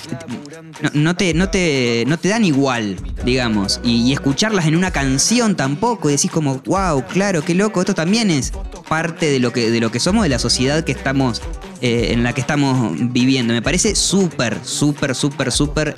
no, 0.92 1.16
te, 1.16 1.33
no, 1.35 1.49
te, 1.49 2.05
no 2.07 2.18
te 2.18 2.29
dan 2.29 2.44
igual, 2.44 2.96
digamos. 3.25 3.81
Y, 3.83 4.03
y 4.09 4.12
escucharlas 4.12 4.66
en 4.66 4.77
una 4.77 4.90
canción 4.92 5.57
tampoco. 5.57 6.09
Y 6.09 6.12
decís 6.12 6.31
como, 6.31 6.61
wow, 6.66 7.03
claro, 7.07 7.42
qué 7.42 7.55
loco. 7.55 7.81
Esto 7.81 7.94
también 7.94 8.31
es 8.31 8.53
parte 8.88 9.31
de 9.31 9.38
lo 9.40 9.53
que, 9.53 9.70
de 9.70 9.81
lo 9.81 9.90
que 9.90 10.01
somos, 10.01 10.22
de 10.22 10.29
la 10.29 10.38
sociedad 10.38 10.85
que 10.85 10.92
estamos. 10.92 11.42
eh, 11.83 12.09
en 12.12 12.22
la 12.22 12.33
que 12.33 12.40
estamos 12.40 12.94
viviendo. 13.12 13.53
Me 13.53 13.61
parece 13.62 13.94
súper, 13.94 14.59
súper, 14.64 15.14
súper, 15.14 15.53
súper 15.53 15.94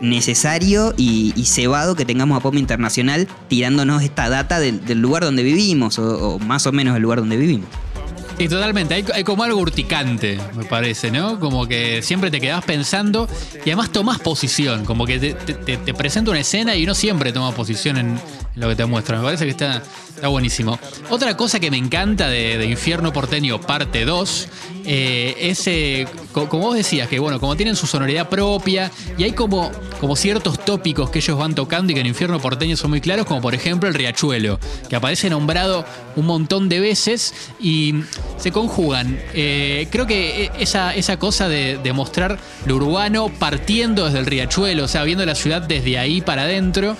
necesario 0.00 0.94
y, 0.96 1.32
y 1.36 1.46
cebado 1.46 1.94
que 1.96 2.04
tengamos 2.04 2.38
a 2.38 2.40
Pop 2.40 2.54
Internacional 2.54 3.26
tirándonos 3.48 4.02
esta 4.02 4.28
data 4.28 4.60
del, 4.60 4.80
lugar 5.00 5.24
donde 5.24 5.42
vivimos, 5.42 5.98
o, 5.98 6.38
más 6.38 6.66
o 6.66 6.72
menos 6.72 6.96
el 6.96 7.02
lugar 7.02 7.18
donde 7.18 7.36
vivimos. 7.36 7.66
Sí, 8.38 8.46
totalmente. 8.48 8.94
Hay, 8.94 9.24
como 9.24 9.42
algo 9.42 9.58
urticante, 9.58 10.38
me 10.56 10.64
parece, 10.64 11.10
¿no? 11.10 11.40
Como 11.40 11.66
que 11.66 12.02
siempre 12.02 12.30
te 12.30 12.40
quedás 12.40 12.64
pensando 12.64 13.28
y 13.56 13.70
además 13.70 13.90
tomás 13.90 14.20
posición. 14.20 14.84
Como 14.84 15.04
que 15.06 15.18
te, 15.18 15.34
te- 15.34 15.76
te- 15.76 15.94
presenta 15.94 16.30
una 16.30 16.38
escena 16.38 16.76
y 16.76 16.84
uno 16.84 16.94
siempre 16.94 17.32
toma 17.32 17.50
posición 17.50 17.96
en 17.96 18.20
lo 18.58 18.68
que 18.68 18.76
te 18.76 18.84
muestra. 18.86 19.18
Me 19.18 19.24
parece 19.24 19.44
que 19.44 19.50
está, 19.50 19.82
buenísimo. 20.28 20.78
Otra 21.10 21.36
cosa 21.36 21.60
que 21.60 21.70
me 21.70 21.76
encanta 21.76 22.28
de, 22.28 22.64
Infierno 22.66 23.12
Porteño 23.12 23.60
parte 23.60 24.04
2 24.04 24.48
eh, 24.84 25.36
es, 25.38 25.66
eh, 25.66 26.06
co- 26.32 26.48
como 26.48 26.64
vos 26.64 26.76
decías, 26.76 27.08
que 27.08 27.18
bueno, 27.18 27.38
como 27.38 27.56
tienen 27.56 27.76
su 27.76 27.86
sonoridad 27.86 28.28
propia 28.28 28.90
y 29.16 29.22
hay 29.24 29.32
como, 29.32 29.70
como 30.00 30.16
ciertos 30.16 30.64
tópicos 30.64 31.10
que 31.10 31.18
ellos 31.20 31.38
van 31.38 31.54
tocando 31.54 31.92
y 31.92 31.94
que 31.94 32.00
en 32.00 32.06
Infierno 32.06 32.40
Porteño 32.40 32.76
son 32.76 32.90
muy 32.90 33.00
claros, 33.00 33.26
como 33.26 33.40
por 33.40 33.54
ejemplo 33.54 33.88
el 33.88 33.94
riachuelo, 33.94 34.58
que 34.88 34.96
aparece 34.96 35.30
nombrado 35.30 35.84
un 36.16 36.26
montón 36.26 36.68
de 36.68 36.80
veces 36.80 37.32
y 37.60 37.94
se 38.38 38.50
conjugan. 38.50 39.18
Eh, 39.34 39.86
creo 39.90 40.06
que 40.06 40.50
esa, 40.58 40.94
esa 40.96 41.16
cosa 41.18 41.48
de, 41.48 41.78
de 41.78 41.92
mostrar 41.92 42.38
lo 42.66 42.76
urbano 42.76 43.28
partiendo 43.38 44.06
desde 44.06 44.18
el 44.18 44.26
riachuelo, 44.26 44.84
o 44.84 44.88
sea, 44.88 45.04
viendo 45.04 45.24
la 45.24 45.34
ciudad 45.36 45.62
desde 45.62 45.98
ahí 45.98 46.20
para 46.22 46.42
adentro. 46.42 46.96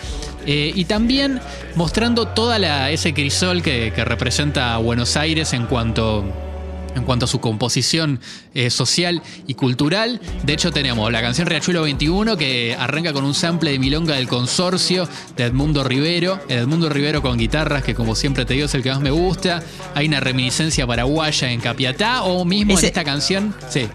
Eh, 0.50 0.72
y 0.74 0.86
también 0.86 1.40
mostrando 1.74 2.28
toda 2.28 2.90
ese 2.90 3.12
crisol 3.12 3.60
que, 3.62 3.92
que 3.94 4.02
representa 4.02 4.74
a 4.74 4.78
Buenos 4.78 5.14
Aires 5.18 5.52
en 5.52 5.66
cuanto 5.66 6.47
en 6.94 7.04
cuanto 7.04 7.24
a 7.26 7.28
su 7.28 7.40
composición 7.40 8.20
eh, 8.54 8.70
social 8.70 9.22
y 9.46 9.54
cultural. 9.54 10.20
De 10.44 10.52
hecho, 10.52 10.70
tenemos 10.72 11.10
la 11.12 11.20
canción 11.20 11.46
Riachuelo 11.46 11.82
21 11.82 12.36
que 12.36 12.76
arranca 12.78 13.12
con 13.12 13.24
un 13.24 13.34
sample 13.34 13.70
de 13.72 13.78
Milonga 13.78 14.16
del 14.16 14.28
Consorcio 14.28 15.08
de 15.36 15.44
Edmundo 15.44 15.84
Rivero. 15.84 16.40
Edmundo 16.48 16.88
Rivero 16.88 17.22
con 17.22 17.38
guitarras, 17.38 17.82
que 17.84 17.94
como 17.94 18.14
siempre 18.14 18.44
te 18.44 18.54
digo 18.54 18.66
es 18.66 18.74
el 18.74 18.82
que 18.82 18.90
más 18.90 19.00
me 19.00 19.10
gusta. 19.10 19.62
Hay 19.94 20.06
una 20.08 20.20
reminiscencia 20.20 20.86
paraguaya 20.86 21.50
en 21.50 21.60
Capiatá 21.60 22.22
o 22.24 22.44
mismo 22.44 22.74
Ese- 22.74 22.86
en 22.86 22.88
esta 22.88 23.04
canción. 23.04 23.54
Sí. 23.68 23.88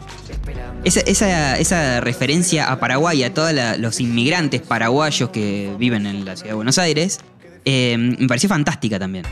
Esa, 0.83 0.99
esa, 1.01 1.57
esa 1.59 2.01
referencia 2.01 2.69
a 2.71 2.79
Paraguay, 2.79 3.23
a 3.23 3.33
todos 3.33 3.53
los 3.79 3.99
inmigrantes 4.01 4.61
paraguayos 4.61 5.29
que 5.29 5.73
viven 5.79 6.05
en 6.05 6.25
la 6.25 6.35
ciudad 6.35 6.49
de 6.51 6.55
Buenos 6.55 6.77
Aires, 6.77 7.19
eh, 7.65 7.95
me 7.97 8.27
pareció 8.27 8.49
fantástica 8.49 8.99
también. 8.99 9.25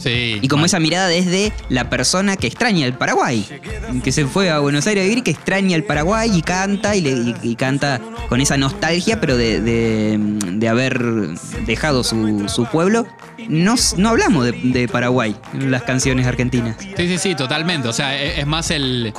Sí. 0.00 0.38
Y 0.40 0.48
como 0.48 0.64
esa 0.66 0.80
mirada 0.80 1.06
desde 1.08 1.52
la 1.68 1.90
persona 1.90 2.36
que 2.36 2.46
extraña 2.46 2.86
el 2.86 2.94
Paraguay, 2.94 3.46
que 4.02 4.12
se 4.12 4.24
fue 4.26 4.50
a 4.50 4.58
Buenos 4.58 4.86
Aires 4.86 5.04
a 5.04 5.08
vivir, 5.08 5.22
que 5.22 5.30
extraña 5.30 5.76
el 5.76 5.84
Paraguay 5.84 6.30
y 6.34 6.42
canta 6.42 6.96
y, 6.96 7.00
le- 7.02 7.10
y- 7.12 7.34
y 7.42 7.54
canta 7.56 8.00
con 8.28 8.40
esa 8.40 8.56
nostalgia, 8.56 9.20
pero 9.20 9.36
de, 9.36 9.60
de- 9.60 10.18
de 10.18 10.68
haber 10.68 10.98
dejado 11.66 12.02
su, 12.02 12.48
su 12.48 12.64
pueblo. 12.66 13.06
No, 13.48 13.74
no 13.96 14.10
hablamos 14.10 14.44
de, 14.44 14.52
de 14.52 14.86
Paraguay 14.86 15.34
en 15.54 15.70
las 15.70 15.82
canciones 15.82 16.26
argentinas. 16.26 16.76
Sí, 16.78 17.08
sí, 17.08 17.18
sí, 17.18 17.34
totalmente. 17.34 17.88
O 17.88 17.92
sea, 17.92 18.14
e- 18.22 18.38
es, 18.40 18.46
más 18.46 18.70
el, 18.70 19.12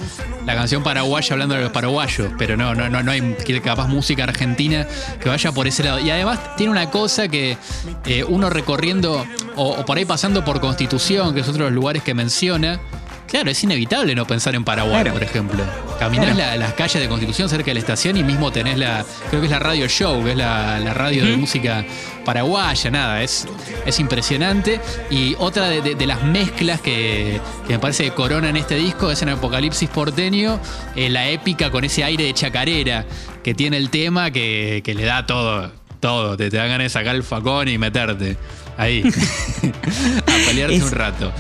la 0.45 0.55
canción 0.55 0.83
paraguaya 0.83 1.33
hablando 1.33 1.55
de 1.55 1.61
los 1.61 1.71
paraguayos, 1.71 2.31
pero 2.37 2.55
no, 2.55 2.73
no, 2.75 2.87
no, 2.89 3.01
no 3.03 3.11
hay 3.11 3.35
capaz 3.63 3.87
música 3.87 4.23
argentina 4.23 4.87
que 5.21 5.27
vaya 5.27 5.51
por 5.51 5.67
ese 5.67 5.83
lado. 5.83 5.99
Y 5.99 6.09
además 6.11 6.55
tiene 6.55 6.71
una 6.71 6.89
cosa 6.91 7.27
que 7.27 7.57
eh, 8.05 8.23
uno 8.23 8.49
recorriendo 8.51 9.25
o, 9.55 9.69
o 9.71 9.85
por 9.85 9.97
ahí 9.97 10.05
pasando 10.05 10.45
por 10.45 10.61
Constitución, 10.75 11.33
que 11.33 11.41
es 11.41 11.47
otro 11.49 11.65
de 11.65 11.69
los 11.71 11.75
lugares 11.75 12.01
que 12.01 12.13
menciona. 12.13 12.79
Claro, 13.27 13.49
es 13.51 13.61
inevitable 13.63 14.15
no 14.15 14.25
pensar 14.25 14.55
en 14.55 14.63
Paraguay, 14.63 15.01
Claro. 15.03 15.13
por 15.13 15.23
ejemplo. 15.23 15.63
Caminás 15.99 16.33
Claro. 16.33 16.39
la- 16.39 16.55
las 16.57 16.73
calles 16.75 17.01
de 17.01 17.07
Constitución 17.09 17.49
cerca 17.49 17.65
de 17.65 17.73
la 17.75 17.79
estación 17.81 18.15
y 18.17 18.23
mismo 18.23 18.51
tenés 18.51 18.77
la, 18.77 19.05
creo 19.29 19.41
que 19.41 19.47
es 19.47 19.51
la 19.51 19.59
radio 19.59 19.87
show, 19.89 20.23
que 20.23 20.31
es 20.31 20.37
la, 20.37 20.79
la 20.79 20.93
radio 20.93 21.25
de 21.25 21.35
música 21.37 21.85
paraguaya, 22.25 22.89
nada, 22.89 23.21
es, 23.21 23.47
es 23.85 23.99
impresionante. 23.99 24.79
Y 25.09 25.35
otra 25.39 25.67
de, 25.69 25.81
de- 25.81 25.95
de 25.95 26.07
las 26.07 26.23
mezclas 26.23 26.79
que, 26.81 27.39
que 27.67 27.73
me 27.73 27.79
parece 27.79 28.05
que 28.05 28.11
corona 28.11 28.49
en 28.49 28.55
este 28.57 28.75
disco 28.75 29.11
es 29.11 29.21
en 29.21 29.29
Apocalipsis 29.29 29.89
porteño, 29.89 30.59
eh, 30.95 31.09
la 31.09 31.27
épica 31.27 31.69
con 31.69 31.83
ese 31.83 32.03
aire 32.05 32.23
de 32.23 32.33
chacarera 32.33 33.05
que 33.43 33.53
tiene 33.53 33.75
el 33.77 33.89
tema 33.89 34.31
que, 34.31 34.81
que 34.85 34.93
le 34.93 35.03
da 35.05 35.25
todo, 35.25 35.71
todo, 35.99 36.35
te, 36.37 36.49
te 36.49 36.57
dan 36.57 36.67
ganas 36.69 36.85
de 36.85 36.89
sacar 36.89 37.15
el 37.15 37.23
facón 37.23 37.67
y 37.67 37.77
meterte 37.77 38.37
ahí 38.77 39.03
a 39.63 40.45
pelearte 40.47 40.75
Es- 40.75 40.83
un 40.83 40.91
rato. 40.91 41.31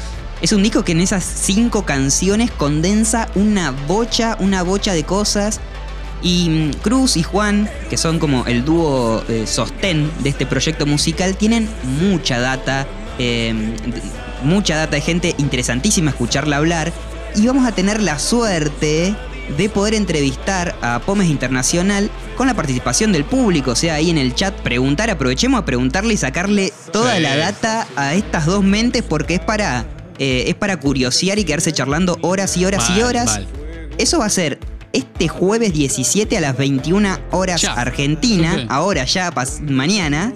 Es 0.41 0.51
un 0.53 0.63
disco 0.63 0.83
que 0.83 0.93
en 0.93 1.01
esas 1.01 1.23
cinco 1.23 1.85
canciones 1.85 2.49
condensa 2.49 3.29
una 3.35 3.69
bocha, 3.69 4.37
una 4.39 4.63
bocha 4.63 4.93
de 4.93 5.03
cosas. 5.03 5.59
Y 6.23 6.49
mm, 6.49 6.71
Cruz 6.81 7.15
y 7.15 7.21
Juan, 7.21 7.69
que 7.91 7.97
son 7.97 8.17
como 8.17 8.45
el 8.47 8.65
dúo 8.65 9.23
eh, 9.29 9.45
sostén 9.45 10.09
de 10.23 10.29
este 10.29 10.47
proyecto 10.47 10.87
musical, 10.87 11.35
tienen 11.35 11.69
mucha 11.99 12.39
data, 12.39 12.87
eh, 13.19 13.53
d- 13.85 14.01
mucha 14.43 14.77
data 14.77 14.95
de 14.95 15.01
gente 15.01 15.35
interesantísima 15.37 16.09
escucharla 16.09 16.57
hablar. 16.57 16.91
Y 17.35 17.45
vamos 17.45 17.67
a 17.67 17.71
tener 17.73 18.01
la 18.01 18.17
suerte 18.17 19.15
de 19.57 19.69
poder 19.69 19.93
entrevistar 19.93 20.75
a 20.81 20.99
Pomes 21.05 21.29
Internacional 21.29 22.09
con 22.41 22.47
la 22.47 22.55
participación 22.55 23.11
del 23.11 23.23
público, 23.23 23.69
o 23.69 23.75
sea, 23.75 23.93
ahí 23.93 24.09
en 24.09 24.17
el 24.17 24.33
chat 24.33 24.55
preguntar, 24.61 25.11
aprovechemos 25.11 25.61
a 25.61 25.63
preguntarle 25.63 26.15
y 26.15 26.17
sacarle 26.17 26.73
toda 26.91 27.17
Sí. 27.17 27.21
la 27.21 27.37
data 27.37 27.87
a 27.95 28.15
estas 28.15 28.47
dos 28.47 28.63
mentes 28.63 29.03
porque 29.03 29.35
es 29.35 29.39
para, 29.39 29.85
eh, 30.17 30.45
es 30.47 30.55
para 30.55 30.79
curiosear 30.79 31.37
y 31.37 31.43
quedarse 31.43 31.71
charlando 31.71 32.17
horas 32.23 32.57
y 32.57 32.65
horas 32.65 32.89
y 32.97 33.03
horas. 33.03 33.25
mal. 33.27 33.47
Eso 33.99 34.17
va 34.17 34.25
a 34.25 34.29
ser 34.31 34.57
este 34.91 35.27
jueves 35.27 35.71
17 35.73 36.35
a 36.35 36.41
las 36.41 36.57
21 36.57 37.19
horas 37.29 37.61
Ya. 37.61 37.73
Argentina, 37.73 38.65
ahora 38.69 39.03
ya, 39.05 39.31
mañana. 39.69 40.33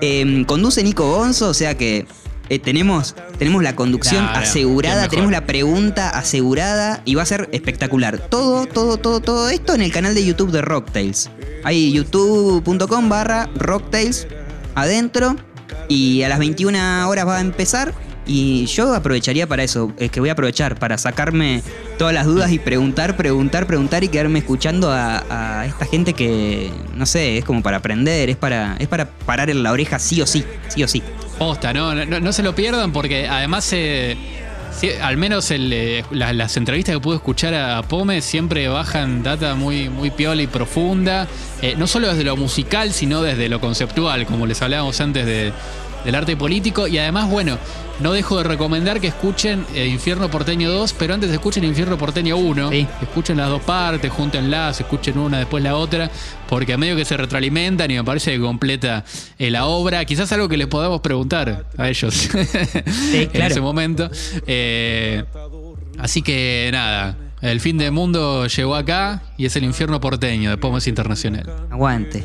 Eh, 0.00 0.44
conduce 0.46 0.84
Nico 0.84 1.10
Gonzo, 1.10 1.48
o 1.48 1.54
sea 1.54 1.76
que 1.76 2.06
eh, 2.48 2.58
tenemos, 2.58 3.14
tenemos 3.38 3.62
la 3.62 3.74
conducción 3.76 4.24
Claro, 4.26 4.40
asegurada, 4.40 5.08
tenemos 5.08 5.30
la 5.30 5.46
pregunta 5.46 6.10
asegurada 6.10 7.02
y 7.04 7.14
va 7.14 7.22
a 7.22 7.26
ser 7.26 7.48
espectacular. 7.52 8.18
Todo, 8.18 8.66
todo, 8.66 8.96
todo, 8.96 9.20
todo 9.20 9.48
esto 9.48 9.74
en 9.74 9.82
el 9.82 9.92
canal 9.92 10.14
de 10.14 10.24
YouTube 10.24 10.50
de 10.50 10.62
Rocktails. 10.62 11.30
Hay 11.64 11.92
youtube.com 11.92 13.08
barra 13.08 13.48
Rocktails 13.54 14.26
adentro 14.74 15.36
y 15.88 16.22
a 16.22 16.28
las 16.28 16.38
21 16.38 17.08
horas 17.08 17.26
va 17.26 17.38
a 17.38 17.40
empezar. 17.40 17.94
Y 18.24 18.66
yo 18.66 18.94
aprovecharía 18.94 19.48
para 19.48 19.64
eso, 19.64 19.92
es 19.96 20.10
que 20.12 20.20
voy 20.20 20.28
a 20.28 20.32
aprovechar 20.32 20.78
para 20.78 20.96
sacarme 20.96 21.60
todas 21.98 22.14
las 22.14 22.24
dudas 22.24 22.52
y 22.52 22.60
preguntar, 22.60 23.16
preguntar, 23.16 23.66
preguntar 23.66 24.04
y 24.04 24.08
quedarme 24.08 24.38
escuchando 24.38 24.92
a, 24.92 25.24
a 25.28 25.66
esta 25.66 25.86
gente 25.86 26.12
que, 26.12 26.70
no 26.94 27.04
sé, 27.04 27.38
es 27.38 27.44
como 27.44 27.62
para 27.62 27.78
aprender, 27.78 28.30
es 28.30 28.36
para, 28.36 28.76
es 28.78 28.86
para 28.86 29.10
parar 29.10 29.50
en 29.50 29.64
la 29.64 29.72
oreja 29.72 29.98
sí 29.98 30.22
o 30.22 30.26
sí, 30.26 30.44
sí 30.68 30.84
o 30.84 30.88
sí. 30.88 31.02
No, 31.74 31.94
no, 32.06 32.20
no 32.20 32.32
se 32.32 32.42
lo 32.42 32.54
pierdan 32.54 32.92
porque 32.92 33.26
además, 33.28 33.68
eh, 33.72 34.16
al 35.02 35.16
menos 35.16 35.50
eh, 35.50 36.04
la- 36.10 36.32
las 36.32 36.56
entrevistas 36.56 36.94
que 36.94 37.00
pude 37.00 37.16
escuchar 37.16 37.54
a, 37.54 37.78
a 37.78 37.82
Pome 37.82 38.20
siempre 38.22 38.68
bajan 38.68 39.22
data 39.22 39.54
muy, 39.54 39.88
muy 39.88 40.10
piola 40.10 40.42
y 40.42 40.46
profunda, 40.46 41.26
eh, 41.60 41.74
no 41.76 41.86
solo 41.86 42.08
desde 42.08 42.24
lo 42.24 42.36
musical, 42.36 42.92
sino 42.92 43.22
desde 43.22 43.48
lo 43.48 43.60
conceptual, 43.60 44.26
como 44.26 44.46
les 44.46 44.60
hablábamos 44.62 45.00
antes 45.00 45.26
de- 45.26 45.52
del 46.04 46.14
arte 46.14 46.36
político. 46.36 46.86
Y 46.86 46.98
además, 46.98 47.28
bueno, 47.30 47.58
no 48.00 48.12
dejo 48.12 48.38
de 48.38 48.44
recomendar 48.44 49.00
que 49.00 49.08
escuchen 49.08 49.64
eh, 49.74 49.86
Infierno 49.86 50.30
Porteño 50.30 50.70
2, 50.70 50.94
pero 50.98 51.14
antes 51.14 51.30
escuchen 51.30 51.64
Infierno 51.64 51.96
Porteño 51.98 52.36
1. 52.36 52.70
Sí. 52.70 52.86
Escuchen 53.00 53.36
las 53.36 53.48
dos 53.48 53.62
partes, 53.62 54.10
júntenlas, 54.10 54.80
escuchen 54.80 55.18
una, 55.18 55.38
después 55.38 55.62
la 55.62 55.76
otra, 55.76 56.10
porque 56.48 56.72
a 56.72 56.78
medio 56.78 56.96
que 56.96 57.04
se 57.04 57.16
retroalimentan 57.16 57.90
y 57.90 57.94
me 57.94 58.04
parece 58.04 58.32
que 58.32 58.40
completa 58.40 59.04
eh, 59.38 59.50
la 59.50 59.66
obra. 59.66 60.04
Quizás 60.04 60.32
algo 60.32 60.48
que 60.48 60.56
les 60.56 60.66
podamos 60.66 61.00
preguntar 61.00 61.66
a 61.76 61.88
ellos 61.88 62.28
en 62.34 63.28
claro. 63.28 63.52
ese 63.52 63.60
momento. 63.60 64.10
Eh, 64.46 65.24
así 65.98 66.22
que 66.22 66.70
nada, 66.72 67.16
el 67.42 67.60
fin 67.60 67.76
del 67.76 67.90
mundo 67.92 68.46
llegó 68.46 68.76
acá 68.76 69.22
y 69.36 69.46
es 69.46 69.56
el 69.56 69.64
infierno 69.64 70.00
porteño 70.00 70.50
de 70.50 70.56
Pomes 70.56 70.86
Internacional. 70.86 71.66
Aguante. 71.70 72.24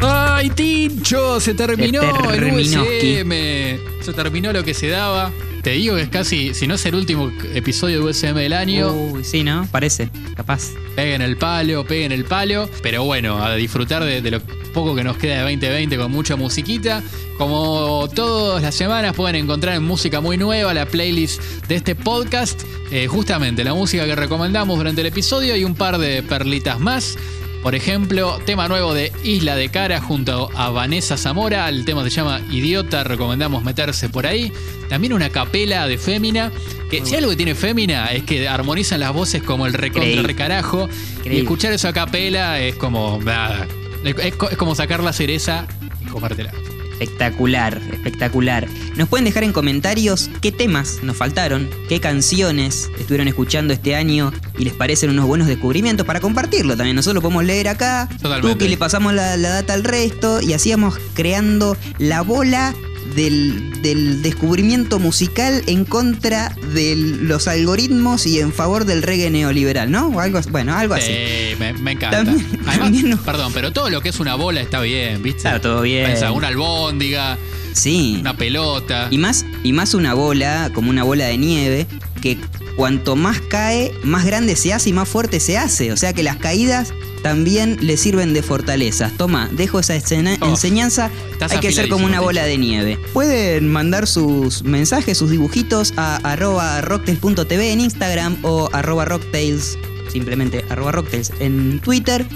¡Ay, 0.00 0.50
Tincho! 0.50 1.40
Se 1.40 1.54
terminó 1.54 2.02
Se 2.02 2.36
el 2.36 2.44
USM. 2.52 4.02
Se 4.02 4.12
terminó 4.12 4.52
lo 4.52 4.62
que 4.62 4.74
se 4.74 4.88
daba. 4.88 5.32
Te 5.66 5.72
digo 5.72 5.96
que 5.96 6.02
es 6.02 6.08
casi, 6.10 6.54
si 6.54 6.68
no 6.68 6.74
es 6.74 6.86
el 6.86 6.94
último 6.94 7.32
episodio 7.52 7.98
de 7.98 8.10
USM 8.10 8.34
del 8.34 8.52
año, 8.52 8.92
Uy, 8.92 9.24
sí, 9.24 9.42
¿no? 9.42 9.66
Parece, 9.72 10.10
capaz. 10.36 10.68
peguen 10.94 11.22
el 11.22 11.36
palo, 11.36 11.84
peguen 11.84 12.12
el 12.12 12.24
palo. 12.24 12.70
Pero 12.84 13.02
bueno, 13.02 13.44
a 13.44 13.56
disfrutar 13.56 14.04
de, 14.04 14.22
de 14.22 14.30
lo 14.30 14.40
poco 14.72 14.94
que 14.94 15.02
nos 15.02 15.16
queda 15.16 15.44
de 15.44 15.56
2020 15.56 15.96
con 15.96 16.12
mucha 16.12 16.36
musiquita. 16.36 17.02
Como 17.36 18.08
todas 18.14 18.62
las 18.62 18.76
semanas 18.76 19.16
pueden 19.16 19.34
encontrar 19.34 19.74
en 19.74 19.82
música 19.82 20.20
muy 20.20 20.36
nueva 20.36 20.72
la 20.72 20.86
playlist 20.86 21.42
de 21.66 21.74
este 21.74 21.96
podcast. 21.96 22.62
Eh, 22.92 23.08
justamente 23.08 23.64
la 23.64 23.74
música 23.74 24.06
que 24.06 24.14
recomendamos 24.14 24.78
durante 24.78 25.00
el 25.00 25.08
episodio 25.08 25.56
y 25.56 25.64
un 25.64 25.74
par 25.74 25.98
de 25.98 26.22
perlitas 26.22 26.78
más. 26.78 27.18
Por 27.66 27.74
ejemplo, 27.74 28.38
tema 28.46 28.68
nuevo 28.68 28.94
de 28.94 29.10
Isla 29.24 29.56
de 29.56 29.70
Cara 29.70 30.00
junto 30.00 30.50
a 30.54 30.70
Vanessa 30.70 31.16
Zamora. 31.16 31.68
El 31.68 31.84
tema 31.84 32.04
se 32.04 32.10
llama 32.10 32.40
Idiota, 32.48 33.02
recomendamos 33.02 33.64
meterse 33.64 34.08
por 34.08 34.24
ahí. 34.24 34.52
También 34.88 35.12
una 35.12 35.30
capela 35.30 35.88
de 35.88 35.98
Fémina. 35.98 36.52
Que 36.88 37.04
si 37.04 37.16
algo 37.16 37.30
que 37.30 37.36
tiene 37.36 37.56
Fémina 37.56 38.06
es 38.12 38.22
que 38.22 38.46
armonizan 38.46 39.00
las 39.00 39.12
voces 39.12 39.42
como 39.42 39.66
el 39.66 39.72
recontra 39.72 40.22
recarajo. 40.22 40.88
Y 41.24 41.38
escuchar 41.38 41.72
esa 41.72 41.92
capela 41.92 42.60
es 42.60 42.76
como 42.76 43.18
nada. 43.20 43.66
Es, 44.04 44.14
es 44.16 44.56
como 44.56 44.76
sacar 44.76 45.02
la 45.02 45.12
cereza 45.12 45.66
y 46.00 46.04
comértela. 46.04 46.52
Espectacular, 46.98 47.80
espectacular. 47.92 48.66
Nos 48.96 49.08
pueden 49.08 49.24
dejar 49.24 49.44
en 49.44 49.52
comentarios 49.52 50.30
qué 50.40 50.52
temas 50.52 51.00
nos 51.02 51.16
faltaron, 51.16 51.68
qué 51.88 52.00
canciones 52.00 52.90
estuvieron 52.98 53.28
escuchando 53.28 53.74
este 53.74 53.94
año 53.94 54.32
y 54.58 54.64
les 54.64 54.72
parecen 54.72 55.10
unos 55.10 55.26
buenos 55.26 55.46
descubrimientos 55.46 56.06
para 56.06 56.20
compartirlo 56.20 56.76
también. 56.76 56.96
Nosotros 56.96 57.16
lo 57.16 57.22
podemos 57.22 57.44
leer 57.44 57.68
acá, 57.68 58.08
Totalmente. 58.20 58.52
tú 58.52 58.58
que 58.58 58.68
le 58.68 58.76
pasamos 58.76 59.12
la, 59.12 59.36
la 59.36 59.50
data 59.50 59.74
al 59.74 59.84
resto 59.84 60.40
y 60.40 60.52
así 60.52 60.70
vamos 60.70 60.98
creando 61.14 61.76
la 61.98 62.22
bola 62.22 62.74
del, 63.16 63.82
del 63.82 64.22
descubrimiento 64.22 64.98
musical 65.00 65.62
en 65.66 65.84
contra 65.84 66.54
de 66.74 66.94
los 66.94 67.48
algoritmos 67.48 68.26
y 68.26 68.38
en 68.38 68.52
favor 68.52 68.84
del 68.84 69.02
reggae 69.02 69.30
neoliberal, 69.30 69.90
¿no? 69.90 70.08
O 70.08 70.20
algo, 70.20 70.38
bueno, 70.50 70.74
algo 70.76 70.94
así. 70.94 71.06
Sí, 71.12 71.56
me, 71.58 71.72
me 71.72 71.92
encanta. 71.92 72.18
También- 72.24 72.46
Además, 72.66 72.78
también 72.78 73.10
no- 73.10 73.16
perdón, 73.22 73.52
pero 73.54 73.72
todo 73.72 73.90
lo 73.90 74.00
que 74.00 74.10
es 74.10 74.20
una 74.20 74.34
bola 74.36 74.60
está 74.60 74.80
bien, 74.80 75.22
¿viste? 75.22 75.38
Está 75.48 75.60
todo 75.60 75.82
bien. 75.82 76.06
Pensá, 76.06 76.30
una 76.32 76.48
albóndiga, 76.48 77.38
Sí. 77.72 78.18
una 78.20 78.36
pelota. 78.36 79.08
Y 79.10 79.18
más, 79.18 79.44
y 79.64 79.72
más 79.72 79.94
una 79.94 80.14
bola, 80.14 80.70
como 80.74 80.90
una 80.90 81.02
bola 81.02 81.26
de 81.26 81.38
nieve, 81.38 81.86
que 82.22 82.38
cuanto 82.76 83.16
más 83.16 83.40
cae, 83.40 83.92
más 84.04 84.24
grande 84.24 84.54
se 84.56 84.72
hace 84.72 84.90
y 84.90 84.92
más 84.92 85.08
fuerte 85.08 85.40
se 85.40 85.58
hace. 85.58 85.92
O 85.92 85.96
sea 85.96 86.12
que 86.12 86.22
las 86.22 86.36
caídas 86.36 86.92
también 87.22 87.78
le 87.80 87.96
sirven 87.96 88.34
de 88.34 88.42
fortalezas. 88.42 89.12
Toma, 89.16 89.48
dejo 89.52 89.80
esa 89.80 89.96
escena- 89.96 90.36
Oh, 90.40 90.48
enseñanza. 90.50 91.10
Hay 91.50 91.58
que 91.60 91.72
ser 91.72 91.88
como 91.88 92.06
una 92.06 92.20
bola 92.20 92.44
de 92.44 92.58
nieve. 92.58 92.98
Pueden 93.12 93.68
mandar 93.72 94.06
sus 94.06 94.62
mensajes, 94.62 95.18
sus 95.18 95.30
dibujitos 95.30 95.94
a 95.96 96.16
arroba 96.16 96.80
rocktails.tv 96.82 97.72
en 97.72 97.80
Instagram 97.80 98.36
o 98.42 98.68
arroba 98.72 99.04
rocktails, 99.06 99.76
simplemente 100.12 100.64
arroba 100.68 100.92
rocktails 100.92 101.32
en 101.40 101.80
Twitter. 101.80 102.26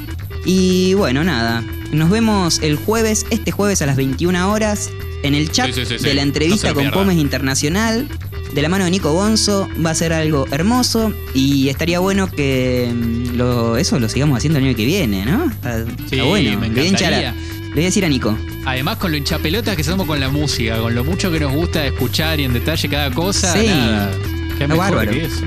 Y 0.44 0.94
bueno, 0.94 1.22
nada. 1.22 1.62
Nos 1.92 2.08
vemos 2.10 2.60
el 2.62 2.76
jueves, 2.76 3.26
este 3.30 3.50
jueves 3.52 3.82
a 3.82 3.86
las 3.86 3.96
21 3.96 4.50
horas, 4.50 4.90
en 5.22 5.34
el 5.34 5.50
chat 5.52 5.66
Sí, 5.66 5.72
sí, 5.74 5.86
sí, 5.86 5.98
sí. 5.98 6.04
de 6.04 6.14
la 6.14 6.22
entrevista 6.22 6.72
con. 6.72 6.90
Pomes 6.90 7.18
Internacional. 7.18 8.08
De 8.54 8.62
la 8.62 8.68
mano 8.68 8.84
de 8.84 8.90
Nico 8.90 9.12
Bonzo, 9.12 9.68
va 9.84 9.90
a 9.90 9.94
ser 9.94 10.12
algo 10.12 10.46
hermoso 10.50 11.12
y 11.34 11.68
estaría 11.68 12.00
bueno 12.00 12.28
que 12.28 12.90
mm, 12.92 13.36
lo, 13.36 13.76
eso 13.76 13.98
lo 14.00 14.08
sigamos 14.08 14.36
haciendo 14.38 14.58
el 14.58 14.66
año 14.66 14.76
que 14.76 14.84
viene, 14.84 15.24
¿no? 15.24 15.44
Está, 15.50 15.78
está 15.78 15.92
Sí, 16.08 16.20
bueno. 16.20 16.58
me 16.60 16.66
encantaría. 16.66 17.32
le 17.32 17.70
voy 17.74 17.82
a 17.82 17.86
decir 17.86 18.04
a 18.04 18.08
Nico. 18.08 18.36
Además, 18.66 18.96
con 18.98 19.12
lo 19.12 19.16
hinchapelotas 19.16 19.76
que 19.76 19.84
somos 19.84 20.06
con 20.06 20.18
la 20.20 20.28
música, 20.30 20.78
con 20.78 20.94
lo 20.94 21.04
mucho 21.04 21.30
que 21.30 21.38
nos 21.40 21.52
gusta 21.52 21.86
escuchar 21.86 22.40
y 22.40 22.44
en 22.44 22.52
detalle 22.52 22.88
cada 22.88 23.10
cosa, 23.12 23.52
Sí. 23.52 23.66
nada. 23.68 24.10
Qué 24.58 24.66
mejor 24.66 24.78
bárbaro. 24.96 25.12
que 25.12 25.24
eso. 25.24 25.44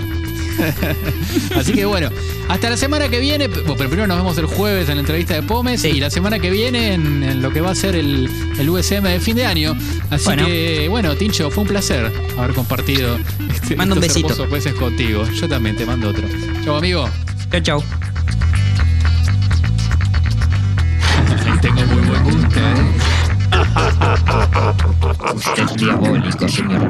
Así 1.57 1.73
que 1.73 1.85
bueno, 1.85 2.09
hasta 2.49 2.69
la 2.69 2.77
semana 2.77 3.09
que 3.09 3.19
viene, 3.19 3.47
bueno, 3.47 3.75
pero 3.77 3.89
primero 3.89 4.07
nos 4.07 4.17
vemos 4.17 4.37
el 4.37 4.45
jueves 4.45 4.89
en 4.89 4.95
la 4.95 5.01
entrevista 5.01 5.33
de 5.33 5.43
Pomes 5.43 5.81
Sí. 5.81 5.89
y 5.89 5.99
la 5.99 6.09
semana 6.09 6.39
que 6.39 6.49
viene 6.51 6.93
en, 6.93 7.23
en 7.23 7.41
lo 7.41 7.51
que 7.51 7.61
va 7.61 7.71
a 7.71 7.75
ser 7.75 7.95
el, 7.95 8.29
el 8.59 8.69
USM 8.69 9.03
de 9.03 9.19
fin 9.19 9.35
de 9.35 9.45
año. 9.45 9.75
Así 10.09 10.25
Bueno. 10.25 10.45
que 10.45 10.87
bueno, 10.89 11.15
Tincho, 11.15 11.49
fue 11.51 11.63
un 11.63 11.69
placer 11.69 12.11
haber 12.37 12.53
compartido 12.53 13.17
este, 13.51 13.75
Mando 13.75 13.95
un 13.95 14.03
estos 14.03 14.15
besito. 14.15 14.33
hermosos 14.33 14.51
meses 14.51 14.73
contigo. 14.75 15.25
Yo 15.31 15.47
también 15.47 15.75
te 15.75 15.85
mando 15.85 16.09
otro. 16.09 16.23
Chau, 16.63 16.75
amigo. 16.75 17.09
Chau, 17.51 17.61
chau. 17.61 17.83
Tengo 21.61 21.81
muy 21.85 22.01
buen 22.07 22.23
gusto, 22.25 22.59
¿eh? 22.59 22.93
Usted 25.35 25.63
es 25.63 25.73
diabólico, 25.75 26.47
señor. 26.49 26.89